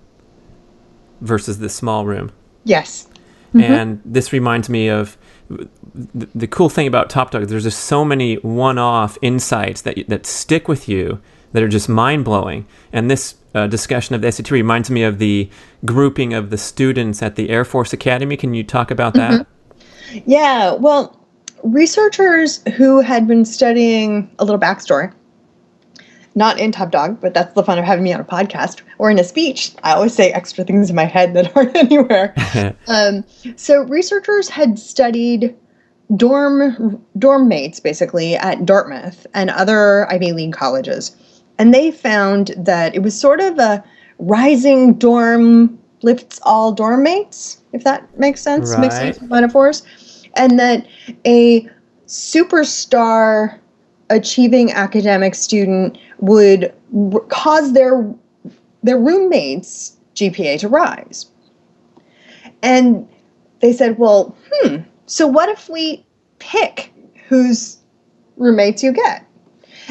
versus 1.20 1.60
the 1.60 1.68
small 1.68 2.06
room. 2.06 2.32
Yes. 2.64 3.06
Mm-hmm. 3.54 3.60
And 3.60 4.02
this 4.04 4.32
reminds 4.32 4.68
me 4.68 4.88
of 4.88 5.16
the, 5.48 6.28
the 6.34 6.46
cool 6.46 6.68
thing 6.68 6.86
about 6.86 7.08
Top 7.08 7.30
Dog. 7.30 7.44
There's 7.44 7.62
just 7.62 7.84
so 7.84 8.04
many 8.04 8.34
one-off 8.36 9.16
insights 9.22 9.82
that 9.82 10.08
that 10.08 10.26
stick 10.26 10.68
with 10.68 10.88
you 10.88 11.20
that 11.52 11.62
are 11.62 11.68
just 11.68 11.88
mind-blowing. 11.88 12.66
And 12.92 13.10
this 13.10 13.36
uh, 13.54 13.66
discussion 13.66 14.14
of 14.14 14.20
the 14.20 14.30
SAT 14.30 14.50
reminds 14.50 14.90
me 14.90 15.04
of 15.04 15.18
the 15.18 15.48
grouping 15.84 16.34
of 16.34 16.50
the 16.50 16.58
students 16.58 17.22
at 17.22 17.36
the 17.36 17.48
Air 17.48 17.64
Force 17.64 17.92
Academy. 17.92 18.36
Can 18.36 18.52
you 18.52 18.64
talk 18.64 18.90
about 18.90 19.14
that? 19.14 19.46
Mm-hmm. 20.10 20.30
Yeah. 20.30 20.74
Well, 20.74 21.18
researchers 21.62 22.62
who 22.76 23.00
had 23.00 23.26
been 23.26 23.44
studying 23.44 24.30
a 24.38 24.44
little 24.44 24.60
backstory 24.60 25.12
not 26.36 26.60
in 26.60 26.70
Top 26.70 26.90
Dog, 26.90 27.18
but 27.20 27.34
that's 27.34 27.54
the 27.54 27.64
fun 27.64 27.78
of 27.78 27.84
having 27.84 28.04
me 28.04 28.12
on 28.12 28.20
a 28.20 28.24
podcast 28.24 28.82
or 28.98 29.10
in 29.10 29.18
a 29.18 29.24
speech. 29.24 29.72
I 29.82 29.92
always 29.92 30.14
say 30.14 30.30
extra 30.30 30.64
things 30.64 30.90
in 30.90 30.94
my 30.94 31.06
head 31.06 31.34
that 31.34 31.50
aren't 31.56 31.74
anywhere. 31.74 32.34
um, 32.86 33.24
so 33.56 33.82
researchers 33.82 34.48
had 34.48 34.78
studied 34.78 35.56
dorm 36.14 37.02
dorm 37.18 37.48
mates 37.48 37.80
basically 37.80 38.36
at 38.36 38.64
Dartmouth 38.64 39.26
and 39.34 39.50
other 39.50 40.08
Ivy 40.12 40.32
League 40.32 40.52
colleges, 40.52 41.16
and 41.58 41.74
they 41.74 41.90
found 41.90 42.54
that 42.56 42.94
it 42.94 43.02
was 43.02 43.18
sort 43.18 43.40
of 43.40 43.58
a 43.58 43.82
rising 44.18 44.94
dorm 44.94 45.78
lifts 46.02 46.38
all 46.42 46.70
dorm 46.70 47.02
mates, 47.02 47.62
if 47.72 47.82
that 47.84 48.06
makes 48.18 48.42
sense, 48.42 48.72
right. 48.72 48.80
makes 48.82 48.94
sense 48.94 49.20
metaphors, 49.22 49.82
and 50.34 50.60
that 50.60 50.86
a 51.24 51.68
superstar 52.06 53.58
achieving 54.10 54.70
academic 54.72 55.34
student 55.34 55.98
would 56.18 56.72
cause 57.28 57.72
their 57.72 58.12
their 58.82 58.98
roommates 58.98 59.96
GPA 60.14 60.58
to 60.60 60.68
rise. 60.68 61.26
And 62.62 63.08
they 63.60 63.72
said, 63.72 63.98
"Well, 63.98 64.36
hmm, 64.52 64.76
so 65.06 65.26
what 65.26 65.48
if 65.48 65.68
we 65.68 66.04
pick 66.38 66.92
whose 67.28 67.78
roommates 68.36 68.82
you 68.82 68.92
get?" 68.92 69.24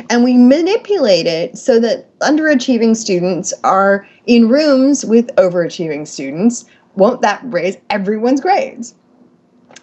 And 0.10 0.24
we 0.24 0.38
manipulate 0.38 1.26
it 1.26 1.58
so 1.58 1.80
that 1.80 2.08
underachieving 2.20 2.96
students 2.98 3.54
are 3.64 4.08
in 4.26 4.50
rooms 4.50 5.06
with 5.06 5.34
overachieving 5.36 6.08
students. 6.08 6.66
Won't 6.96 7.22
that 7.22 7.42
raise 7.46 7.78
everyone's 7.90 8.42
grades? 8.42 8.96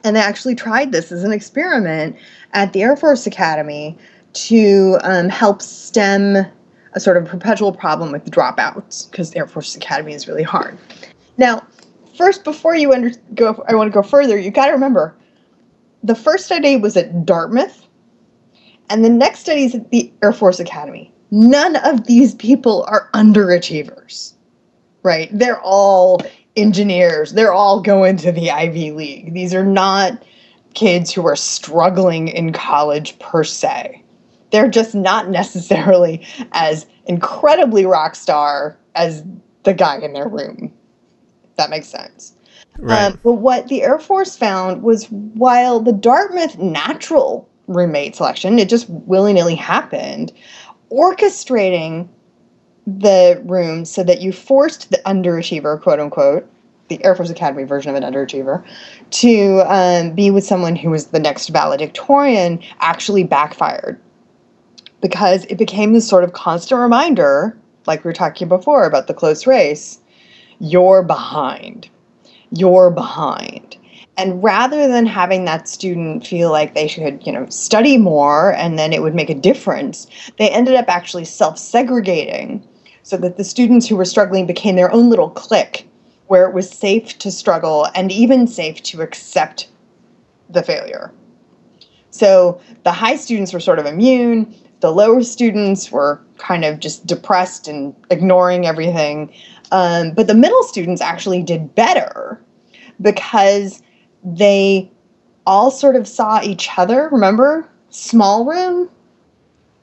And 0.05 0.16
they 0.16 0.20
actually 0.20 0.55
tried 0.55 0.92
this 0.92 1.12
as 1.12 1.24
an 1.24 1.33
experiment 1.33 2.16
at 2.52 2.72
the 2.72 2.83
Air 2.83 2.96
Force 2.96 3.26
Academy 3.26 3.96
to 4.35 4.99
um, 5.03 5.29
help 5.29 5.62
stem 5.62 6.47
a 6.95 7.01
sort 7.01 7.16
of 7.16 7.25
perpetual 7.25 7.73
problem 7.73 8.12
with 8.12 8.25
the 8.25 8.31
dropouts 8.31 9.11
because 9.11 9.35
Air 9.35 9.47
Force 9.47 9.75
Academy 9.75 10.12
is 10.12 10.29
really 10.29 10.42
hard. 10.42 10.77
Now, 11.38 11.66
first, 12.16 12.45
before 12.45 12.75
you 12.75 12.92
under- 12.92 13.12
go, 13.35 13.64
I 13.66 13.75
want 13.75 13.90
to 13.90 13.95
go 13.95 14.03
further. 14.03 14.38
You 14.38 14.51
got 14.51 14.66
to 14.66 14.73
remember, 14.73 15.16
the 16.03 16.14
first 16.14 16.45
study 16.47 16.77
was 16.77 16.97
at 16.97 17.25
Dartmouth, 17.25 17.87
and 18.90 19.05
the 19.05 19.09
next 19.09 19.40
study 19.40 19.64
is 19.64 19.75
at 19.75 19.90
the 19.90 20.12
Air 20.23 20.33
Force 20.33 20.61
Academy. 20.61 21.12
None 21.31 21.77
of 21.77 22.07
these 22.07 22.35
people 22.35 22.85
are 22.88 23.09
underachievers, 23.14 24.35
right? 25.03 25.31
They're 25.33 25.61
all 25.61 26.21
engineers. 26.57 27.33
They're 27.33 27.55
all 27.55 27.81
going 27.81 28.18
to 28.18 28.33
the 28.33 28.51
Ivy 28.51 28.92
League. 28.92 29.33
These 29.33 29.55
are 29.55 29.64
not 29.64 30.23
kids 30.75 31.11
who 31.11 31.27
are 31.27 31.37
struggling 31.37 32.29
in 32.29 32.53
college 32.53 33.18
per 33.18 33.45
se 33.45 34.02
they're 34.53 34.69
just 34.69 34.95
not 34.95 35.29
necessarily 35.31 36.25
as 36.53 36.87
incredibly 37.07 37.85
rock 37.85 38.15
star 38.15 38.79
as 38.95 39.25
the 39.65 39.75
guy 39.75 39.99
in 39.99 40.12
their 40.12 40.29
room. 40.29 40.73
If 41.45 41.57
that 41.57 41.71
makes 41.71 41.88
sense. 41.88 42.35
Right. 42.79 43.07
Um, 43.07 43.21
but 43.23 43.35
what 43.35 43.69
the 43.69 43.83
Air 43.83 43.99
Force 43.99 44.37
found 44.37 44.83
was 44.83 45.11
while 45.11 45.81
the 45.81 45.93
Dartmouth 45.93 46.59
natural 46.59 47.49
roommate 47.67 48.17
selection, 48.17 48.59
it 48.59 48.69
just 48.69 48.88
willy 48.88 49.33
nilly 49.33 49.55
happened, 49.55 50.33
orchestrating 50.91 52.09
the 52.87 53.41
room 53.45 53.85
so 53.85 54.03
that 54.03 54.21
you 54.21 54.33
forced 54.33 54.91
the 54.91 54.99
underachiever, 55.07 55.81
quote 55.81 56.01
unquote, 56.01 56.49
the 56.88 57.03
Air 57.05 57.15
Force 57.15 57.31
Academy 57.31 57.65
version 57.65 57.95
of 57.95 58.03
an 58.03 58.11
underachiever, 58.11 58.65
to 59.11 59.61
um, 59.67 60.15
be 60.15 60.31
with 60.31 60.45
someone 60.45 60.77
who 60.77 60.91
was 60.91 61.07
the 61.07 61.21
next 61.21 61.49
valedictorian 61.49 62.62
actually 62.81 63.25
backfired 63.25 64.01
because 65.03 65.45
it 65.47 65.59
became 65.59 65.93
this 65.93 66.09
sort 66.09 66.25
of 66.25 66.33
constant 66.33 66.81
reminder, 66.81 67.59
like 67.87 68.03
we 68.05 68.09
were 68.09 68.15
talking 68.15 68.49
before 68.49 68.87
about 68.87 69.09
the 69.09 69.15
close 69.15 69.47
race, 69.47 69.99
you're 70.61 71.03
behind. 71.03 71.91
You're 72.51 72.91
behind. 72.91 73.77
And 74.17 74.43
rather 74.43 74.88
than 74.88 75.05
having 75.07 75.45
that 75.47 75.69
student 75.69 76.27
feel 76.27 76.51
like 76.51 76.75
they 76.75 76.87
should, 76.87 77.27
you 77.27 77.33
know, 77.33 77.49
study 77.49 77.99
more 77.99 78.55
and 78.55 78.79
then 78.79 78.93
it 78.93 79.03
would 79.03 79.15
make 79.15 79.31
a 79.31 79.35
difference, 79.35 80.07
they 80.38 80.51
ended 80.51 80.75
up 80.75 80.88
actually 80.88 81.25
self-segregating 81.25 82.67
so 83.03 83.17
that 83.17 83.37
the 83.37 83.45
students 83.45 83.88
who 83.88 83.97
were 83.97 84.05
struggling 84.05 84.47
became 84.47 84.77
their 84.77 84.93
own 84.93 85.11
little 85.11 85.31
clique 85.31 85.88
where 86.29 86.47
it 86.47 86.55
was 86.55 86.71
safe 86.71 87.19
to 87.19 87.31
struggle 87.31 87.88
and 87.95 88.12
even 88.12 88.47
safe 88.47 88.83
to 88.83 89.03
accept 89.03 89.69
the 90.49 90.62
failure. 90.62 91.12
So 92.11 92.61
the 92.85 92.93
high 92.93 93.17
students 93.17 93.53
were 93.53 93.61
sort 93.61 93.79
of 93.79 93.87
immune, 93.87 94.55
the 94.83 94.90
lower 94.90 95.23
students 95.23 95.90
were 95.90 96.21
kind 96.38 96.64
of 96.64 96.81
just 96.81 97.07
depressed 97.07 97.68
and 97.68 97.95
ignoring 98.11 98.66
everything. 98.66 99.33
Um, 99.71 100.12
but 100.12 100.27
the 100.27 100.35
middle 100.35 100.62
students 100.64 101.01
actually 101.01 101.42
did 101.42 101.75
better 101.75 102.38
because 103.01 103.81
they 104.25 104.90
all 105.47 105.71
sort 105.71 105.97
of 105.97 106.07
saw 106.07 106.42
each 106.42 106.68
other. 106.77 107.09
Remember? 107.11 107.68
Small 107.90 108.45
room. 108.45 108.90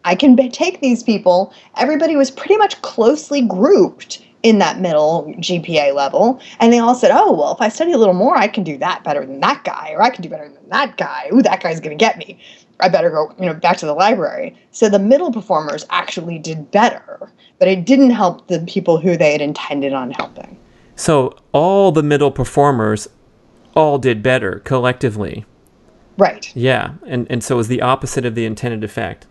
I 0.04 0.16
can 0.16 0.36
take 0.52 0.82
these 0.82 1.02
people. 1.02 1.54
Everybody 1.78 2.16
was 2.16 2.30
pretty 2.30 2.58
much 2.58 2.82
closely 2.82 3.42
grouped 3.42 4.22
in 4.44 4.60
that 4.60 4.80
middle 4.80 5.34
GPA 5.38 5.94
level. 5.94 6.42
And 6.60 6.72
they 6.74 6.80
all 6.80 6.96
said, 6.96 7.12
oh, 7.14 7.34
well, 7.34 7.54
if 7.54 7.62
I 7.62 7.70
study 7.70 7.94
a 7.94 7.98
little 7.98 8.14
more, 8.14 8.38
I 8.38 8.48
can 8.48 8.64
do 8.64 8.78
that 8.78 9.04
better 9.04 9.26
than 9.26 9.40
that 9.42 9.64
guy, 9.64 9.92
or 9.94 10.02
I 10.02 10.10
can 10.10 10.22
do 10.22 10.30
better 10.30 10.48
than 10.48 10.70
that 10.70 10.98
guy. 10.98 11.30
Ooh, 11.34 11.42
that 11.42 11.62
guy's 11.62 11.80
going 11.80 11.98
to 11.98 12.02
get 12.02 12.18
me. 12.18 12.40
I 12.80 12.89
better 12.89 13.10
go, 13.10 13.34
you 13.39 13.46
know, 13.46 13.54
back 13.54 13.78
to 13.78 13.86
the 13.86 13.94
library. 13.94 14.56
So 14.72 14.89
the 14.89 15.00
middle 15.00 15.32
performers 15.32 15.86
actually 15.89 16.39
did 16.39 16.72
better, 16.72 17.32
but 17.58 17.68
it 17.68 17.86
didn't 17.86 18.12
help 18.12 18.48
the 18.48 18.60
people 18.62 18.98
who 19.00 19.18
they 19.18 19.32
had 19.34 19.42
intended 19.42 19.94
on 19.94 20.12
helping. 20.12 20.58
So 20.96 21.38
all 21.52 21.92
the 21.92 22.04
middle 22.04 22.32
performers 22.32 23.08
all 23.76 23.98
did 23.98 24.24
better 24.24 24.60
collectively. 24.60 25.46
Right. 26.18 26.54
Yeah, 26.56 26.96
and 27.06 27.28
and 27.30 27.44
so 27.44 27.56
it 27.56 27.58
was 27.58 27.68
the 27.70 27.82
opposite 27.82 28.26
of 28.26 28.36
the 28.36 28.46
intended 28.46 28.84
effect. 28.84 29.26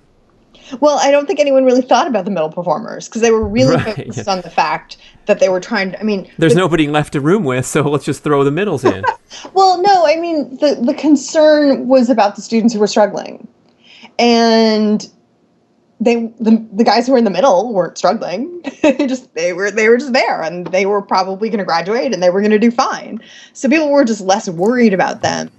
Well, 0.81 0.99
I 0.99 1.11
don't 1.11 1.27
think 1.27 1.41
anyone 1.41 1.65
really 1.65 1.83
thought 1.83 2.07
about 2.07 2.25
the 2.25 2.31
middle 2.31 2.51
performers 2.51 3.09
because 3.09 3.23
they 3.23 3.31
were 3.31 3.47
really 3.47 3.77
Right, 3.77 3.97
focused 3.97 4.29
on 4.29 4.41
the 4.43 4.51
fact 4.51 4.97
that 5.27 5.41
they 5.41 5.49
were 5.49 5.61
trying 5.61 5.93
to. 5.93 6.01
I 6.01 6.03
mean, 6.03 6.31
There's 6.39 6.55
the- 6.55 6.61
nobody 6.61 6.89
left 6.89 7.13
to 7.15 7.21
room 7.21 7.45
with, 7.45 7.67
so 7.67 7.83
let's 7.83 8.05
just 8.05 8.23
throw 8.23 8.45
the 8.45 8.51
middles 8.51 8.85
in. 8.85 9.05
Well, 9.53 9.83
no, 9.83 10.07
I 10.07 10.17
mean 10.17 10.57
the 10.57 10.79
the 10.81 10.95
concern 10.95 11.87
was 11.87 12.09
about 12.09 12.35
the 12.37 12.43
students 12.43 12.73
who 12.73 12.81
were 12.81 12.87
struggling, 12.87 13.47
and 14.19 15.07
they 16.01 16.33
the, 16.41 16.65
the 16.73 16.85
guys 16.85 17.07
who 17.07 17.13
were 17.13 17.19
in 17.19 17.25
the 17.25 17.31
middle 17.31 17.73
weren't 17.73 17.99
struggling. 17.99 18.63
just 19.07 19.35
they 19.35 19.53
were 19.53 19.71
they 19.71 19.89
were 19.89 19.99
just 19.99 20.13
there, 20.13 20.43
and 20.43 20.67
they 20.69 20.87
were 20.87 21.03
probably 21.03 21.49
going 21.51 21.59
to 21.59 21.65
graduate, 21.65 22.15
and 22.15 22.23
they 22.23 22.31
were 22.31 22.41
going 22.41 22.53
to 22.53 22.59
do 22.59 22.71
fine. 22.71 23.21
So 23.53 23.69
people 23.69 23.91
were 23.91 24.05
just 24.05 24.21
less 24.21 24.49
worried 24.49 24.95
about 24.95 25.23
them. 25.23 25.51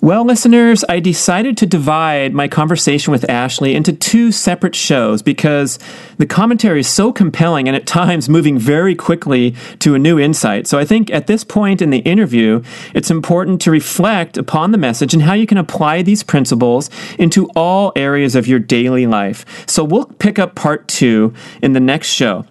Well, 0.00 0.24
listeners, 0.24 0.84
I 0.88 1.00
decided 1.00 1.56
to 1.56 1.66
divide 1.66 2.32
my 2.32 2.46
conversation 2.46 3.10
with 3.10 3.28
Ashley 3.28 3.74
into 3.74 3.92
two 3.92 4.30
separate 4.30 4.76
shows 4.76 5.22
because 5.22 5.76
the 6.18 6.26
commentary 6.26 6.80
is 6.80 6.88
so 6.88 7.12
compelling 7.12 7.66
and 7.66 7.76
at 7.76 7.84
times 7.84 8.28
moving 8.28 8.60
very 8.60 8.94
quickly 8.94 9.56
to 9.80 9.96
a 9.96 9.98
new 9.98 10.16
insight. 10.16 10.68
So 10.68 10.78
I 10.78 10.84
think 10.84 11.10
at 11.10 11.26
this 11.26 11.42
point 11.42 11.82
in 11.82 11.90
the 11.90 11.98
interview, 11.98 12.62
it's 12.94 13.10
important 13.10 13.60
to 13.62 13.72
reflect 13.72 14.38
upon 14.38 14.70
the 14.70 14.78
message 14.78 15.14
and 15.14 15.22
how 15.24 15.32
you 15.32 15.48
can 15.48 15.58
apply 15.58 16.02
these 16.02 16.22
principles 16.22 16.90
into 17.18 17.50
all 17.56 17.90
areas 17.96 18.36
of 18.36 18.46
your 18.46 18.60
daily 18.60 19.08
life. 19.08 19.44
So 19.68 19.82
we'll 19.82 20.04
pick 20.04 20.38
up 20.38 20.54
part 20.54 20.86
two 20.86 21.34
in 21.60 21.72
the 21.72 21.80
next 21.80 22.06
show. 22.06 22.44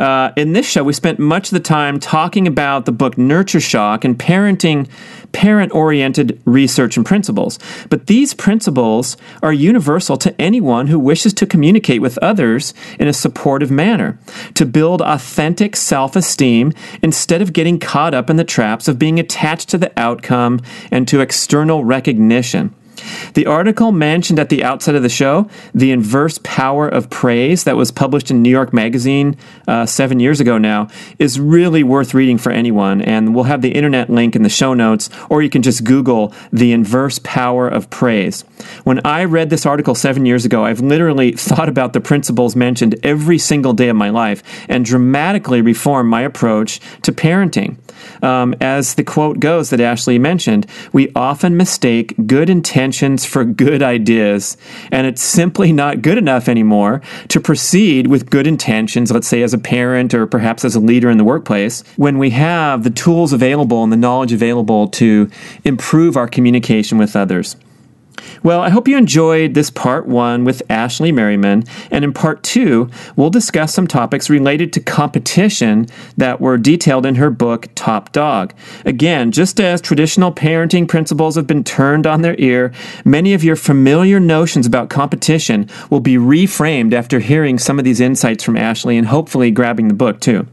Uh, 0.00 0.32
in 0.34 0.54
this 0.54 0.66
show, 0.66 0.82
we 0.82 0.94
spent 0.94 1.18
much 1.18 1.48
of 1.48 1.52
the 1.52 1.60
time 1.60 2.00
talking 2.00 2.46
about 2.46 2.86
the 2.86 2.92
book 2.92 3.18
Nurture 3.18 3.60
Shock 3.60 4.02
and 4.02 4.18
parenting, 4.18 4.88
parent 5.32 5.72
oriented 5.72 6.40
research 6.46 6.96
and 6.96 7.04
principles. 7.04 7.58
But 7.90 8.06
these 8.06 8.32
principles 8.32 9.18
are 9.42 9.52
universal 9.52 10.16
to 10.16 10.40
anyone 10.40 10.86
who 10.86 10.98
wishes 10.98 11.34
to 11.34 11.46
communicate 11.46 12.00
with 12.00 12.16
others 12.18 12.72
in 12.98 13.08
a 13.08 13.12
supportive 13.12 13.70
manner, 13.70 14.18
to 14.54 14.64
build 14.64 15.02
authentic 15.02 15.76
self 15.76 16.16
esteem 16.16 16.72
instead 17.02 17.42
of 17.42 17.52
getting 17.52 17.78
caught 17.78 18.14
up 18.14 18.30
in 18.30 18.36
the 18.36 18.44
traps 18.44 18.88
of 18.88 18.98
being 18.98 19.20
attached 19.20 19.68
to 19.68 19.76
the 19.76 19.92
outcome 20.00 20.62
and 20.90 21.06
to 21.08 21.20
external 21.20 21.84
recognition. 21.84 22.74
The 23.34 23.46
article 23.46 23.92
mentioned 23.92 24.38
at 24.38 24.48
the 24.48 24.64
outset 24.64 24.94
of 24.94 25.02
the 25.02 25.08
show, 25.08 25.48
The 25.74 25.90
Inverse 25.90 26.38
Power 26.42 26.88
of 26.88 27.10
Praise, 27.10 27.64
that 27.64 27.76
was 27.76 27.90
published 27.90 28.30
in 28.30 28.42
New 28.42 28.50
York 28.50 28.72
Magazine 28.72 29.36
uh, 29.68 29.86
seven 29.86 30.20
years 30.20 30.40
ago 30.40 30.58
now, 30.58 30.88
is 31.18 31.38
really 31.38 31.82
worth 31.82 32.14
reading 32.14 32.38
for 32.38 32.50
anyone. 32.52 33.02
And 33.02 33.34
we'll 33.34 33.44
have 33.44 33.62
the 33.62 33.72
internet 33.72 34.10
link 34.10 34.34
in 34.36 34.42
the 34.42 34.48
show 34.48 34.74
notes, 34.74 35.10
or 35.28 35.42
you 35.42 35.50
can 35.50 35.62
just 35.62 35.84
Google 35.84 36.34
The 36.52 36.72
Inverse 36.72 37.18
Power 37.22 37.68
of 37.68 37.90
Praise. 37.90 38.44
When 38.84 39.00
I 39.04 39.24
read 39.24 39.50
this 39.50 39.66
article 39.66 39.94
seven 39.94 40.26
years 40.26 40.44
ago, 40.44 40.64
I've 40.64 40.80
literally 40.80 41.32
thought 41.50 41.68
about 41.68 41.92
the 41.92 42.00
principles 42.00 42.56
mentioned 42.56 42.96
every 43.02 43.38
single 43.38 43.72
day 43.72 43.88
of 43.88 43.96
my 43.96 44.10
life 44.10 44.42
and 44.68 44.84
dramatically 44.84 45.60
reformed 45.60 46.08
my 46.08 46.22
approach 46.22 46.80
to 47.02 47.12
parenting. 47.12 47.76
Um, 48.22 48.54
as 48.60 48.94
the 48.94 49.04
quote 49.04 49.40
goes 49.40 49.70
that 49.70 49.80
Ashley 49.80 50.18
mentioned, 50.18 50.66
we 50.92 51.12
often 51.14 51.56
mistake 51.56 52.14
good 52.26 52.50
for 53.24 53.44
good 53.44 53.82
ideas, 53.82 54.56
and 54.90 55.06
it's 55.06 55.22
simply 55.22 55.72
not 55.72 56.02
good 56.02 56.18
enough 56.18 56.48
anymore 56.48 57.00
to 57.28 57.40
proceed 57.40 58.06
with 58.06 58.30
good 58.30 58.46
intentions, 58.46 59.10
let's 59.10 59.28
say 59.28 59.42
as 59.42 59.54
a 59.54 59.58
parent 59.58 60.14
or 60.14 60.26
perhaps 60.26 60.64
as 60.64 60.74
a 60.74 60.80
leader 60.80 61.10
in 61.10 61.18
the 61.18 61.24
workplace, 61.24 61.82
when 61.96 62.18
we 62.18 62.30
have 62.30 62.84
the 62.84 62.90
tools 62.90 63.32
available 63.32 63.82
and 63.82 63.92
the 63.92 63.96
knowledge 63.96 64.32
available 64.32 64.88
to 64.88 65.30
improve 65.64 66.16
our 66.16 66.28
communication 66.28 66.98
with 66.98 67.14
others. 67.16 67.56
Well, 68.42 68.62
I 68.62 68.70
hope 68.70 68.88
you 68.88 68.96
enjoyed 68.96 69.52
this 69.52 69.68
part 69.68 70.06
one 70.06 70.44
with 70.44 70.62
Ashley 70.70 71.12
Merryman. 71.12 71.64
And 71.90 72.04
in 72.04 72.14
part 72.14 72.42
two, 72.42 72.88
we'll 73.14 73.28
discuss 73.28 73.74
some 73.74 73.86
topics 73.86 74.30
related 74.30 74.72
to 74.72 74.80
competition 74.80 75.86
that 76.16 76.40
were 76.40 76.56
detailed 76.56 77.04
in 77.04 77.16
her 77.16 77.28
book, 77.28 77.68
Top 77.74 78.12
Dog. 78.12 78.54
Again, 78.86 79.30
just 79.30 79.60
as 79.60 79.82
traditional 79.82 80.32
parenting 80.32 80.88
principles 80.88 81.36
have 81.36 81.46
been 81.46 81.64
turned 81.64 82.06
on 82.06 82.22
their 82.22 82.34
ear, 82.38 82.72
many 83.04 83.34
of 83.34 83.44
your 83.44 83.56
familiar 83.56 84.18
notions 84.18 84.66
about 84.66 84.88
competition 84.88 85.68
will 85.90 86.00
be 86.00 86.16
reframed 86.16 86.94
after 86.94 87.20
hearing 87.20 87.58
some 87.58 87.78
of 87.78 87.84
these 87.84 88.00
insights 88.00 88.42
from 88.42 88.56
Ashley 88.56 88.96
and 88.96 89.08
hopefully 89.08 89.50
grabbing 89.50 89.88
the 89.88 89.94
book 89.94 90.18
too. 90.18 90.46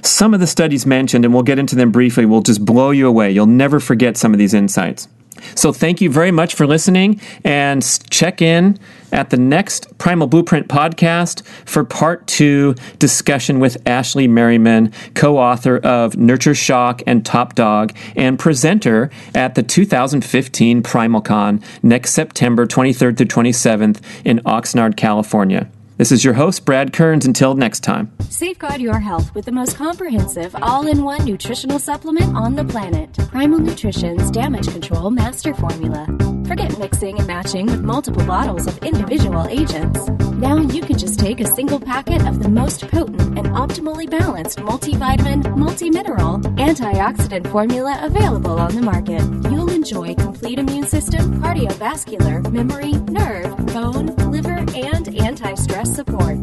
Some 0.00 0.32
of 0.32 0.40
the 0.40 0.46
studies 0.46 0.86
mentioned, 0.86 1.24
and 1.24 1.32
we'll 1.32 1.42
get 1.42 1.58
into 1.58 1.76
them 1.76 1.92
briefly, 1.92 2.24
will 2.24 2.40
just 2.40 2.64
blow 2.64 2.90
you 2.90 3.06
away. 3.06 3.30
You'll 3.30 3.46
never 3.46 3.78
forget 3.78 4.16
some 4.16 4.32
of 4.32 4.38
these 4.38 4.54
insights. 4.54 5.08
So, 5.54 5.72
thank 5.72 6.00
you 6.00 6.10
very 6.10 6.30
much 6.30 6.54
for 6.54 6.66
listening 6.66 7.20
and 7.44 7.82
check 8.10 8.42
in 8.42 8.78
at 9.12 9.30
the 9.30 9.36
next 9.36 9.98
Primal 9.98 10.26
Blueprint 10.26 10.68
podcast 10.68 11.44
for 11.66 11.84
part 11.84 12.26
two 12.26 12.74
discussion 12.98 13.60
with 13.60 13.76
Ashley 13.86 14.26
Merryman, 14.26 14.92
co 15.14 15.38
author 15.38 15.78
of 15.78 16.16
Nurture 16.16 16.54
Shock 16.54 17.02
and 17.06 17.24
Top 17.24 17.54
Dog, 17.54 17.94
and 18.16 18.38
presenter 18.38 19.10
at 19.34 19.54
the 19.54 19.62
2015 19.62 20.82
PrimalCon 20.82 21.62
next 21.82 22.12
September 22.12 22.66
23rd 22.66 23.16
through 23.16 23.26
27th 23.26 24.00
in 24.24 24.40
Oxnard, 24.40 24.96
California. 24.96 25.70
This 25.98 26.10
is 26.10 26.24
your 26.24 26.34
host, 26.34 26.64
Brad 26.64 26.92
Kearns. 26.92 27.26
Until 27.26 27.54
next 27.54 27.80
time. 27.80 28.10
Safeguard 28.28 28.80
your 28.80 28.98
health 28.98 29.34
with 29.34 29.44
the 29.44 29.52
most 29.52 29.76
comprehensive 29.76 30.54
all 30.62 30.86
in 30.86 31.04
one 31.04 31.24
nutritional 31.24 31.78
supplement 31.78 32.34
on 32.34 32.54
the 32.54 32.64
planet 32.64 33.12
Primal 33.28 33.58
Nutrition's 33.58 34.30
Damage 34.30 34.68
Control 34.68 35.10
Master 35.10 35.54
Formula. 35.54 36.31
Forget 36.52 36.78
mixing 36.78 37.16
and 37.16 37.26
matching 37.26 37.64
with 37.64 37.80
multiple 37.80 38.26
bottles 38.26 38.66
of 38.66 38.76
individual 38.84 39.46
agents. 39.46 40.06
Now 40.32 40.58
you 40.58 40.82
can 40.82 40.98
just 40.98 41.18
take 41.18 41.40
a 41.40 41.46
single 41.46 41.80
packet 41.80 42.26
of 42.26 42.42
the 42.42 42.50
most 42.50 42.86
potent 42.88 43.38
and 43.38 43.46
optimally 43.56 44.10
balanced 44.10 44.58
multivitamin, 44.58 45.56
multi-mineral, 45.56 46.40
antioxidant 46.60 47.50
formula 47.50 47.98
available 48.02 48.60
on 48.60 48.74
the 48.74 48.82
market. 48.82 49.22
You'll 49.50 49.70
enjoy 49.70 50.14
complete 50.14 50.58
immune 50.58 50.86
system, 50.86 51.40
cardiovascular, 51.40 52.46
memory, 52.52 52.92
nerve, 52.92 53.56
bone, 53.68 54.14
liver, 54.30 54.58
and 54.74 55.08
anti-stress 55.08 55.94
support, 55.94 56.36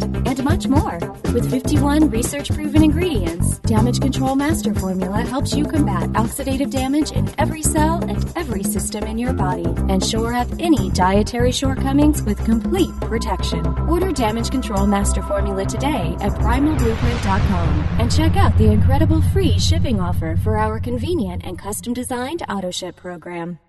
much 0.50 0.68
more. 0.68 0.98
With 1.34 1.50
51 1.52 2.10
research-proven 2.10 2.84
ingredients, 2.84 3.60
Damage 3.60 4.00
Control 4.02 4.36
Master 4.36 4.74
Formula 4.74 5.22
helps 5.22 5.54
you 5.56 5.64
combat 5.64 6.10
oxidative 6.14 6.72
damage 6.72 7.12
in 7.12 7.30
every 7.38 7.62
cell 7.62 8.04
and 8.10 8.20
every 8.36 8.64
system 8.64 9.04
in 9.04 9.20
your 9.20 9.34
body, 9.34 9.70
and 9.92 10.04
shore 10.04 10.34
up 10.34 10.48
any 10.60 10.90
dietary 10.90 11.52
shortcomings 11.52 12.24
with 12.24 12.44
complete 12.46 12.94
protection. 13.02 13.64
Order 13.88 14.12
Damage 14.12 14.50
Control 14.50 14.88
Master 14.88 15.22
Formula 15.22 15.66
today 15.66 16.18
at 16.20 16.34
primalblueprint.com 16.44 17.70
and 18.00 18.12
check 18.12 18.36
out 18.36 18.58
the 18.58 18.72
incredible 18.72 19.22
free 19.34 19.60
shipping 19.60 20.00
offer 20.00 20.36
for 20.44 20.58
our 20.58 20.80
convenient 20.80 21.44
and 21.46 21.60
custom-designed 21.60 22.44
auto 22.50 22.72
ship 22.72 22.96
program. 22.96 23.60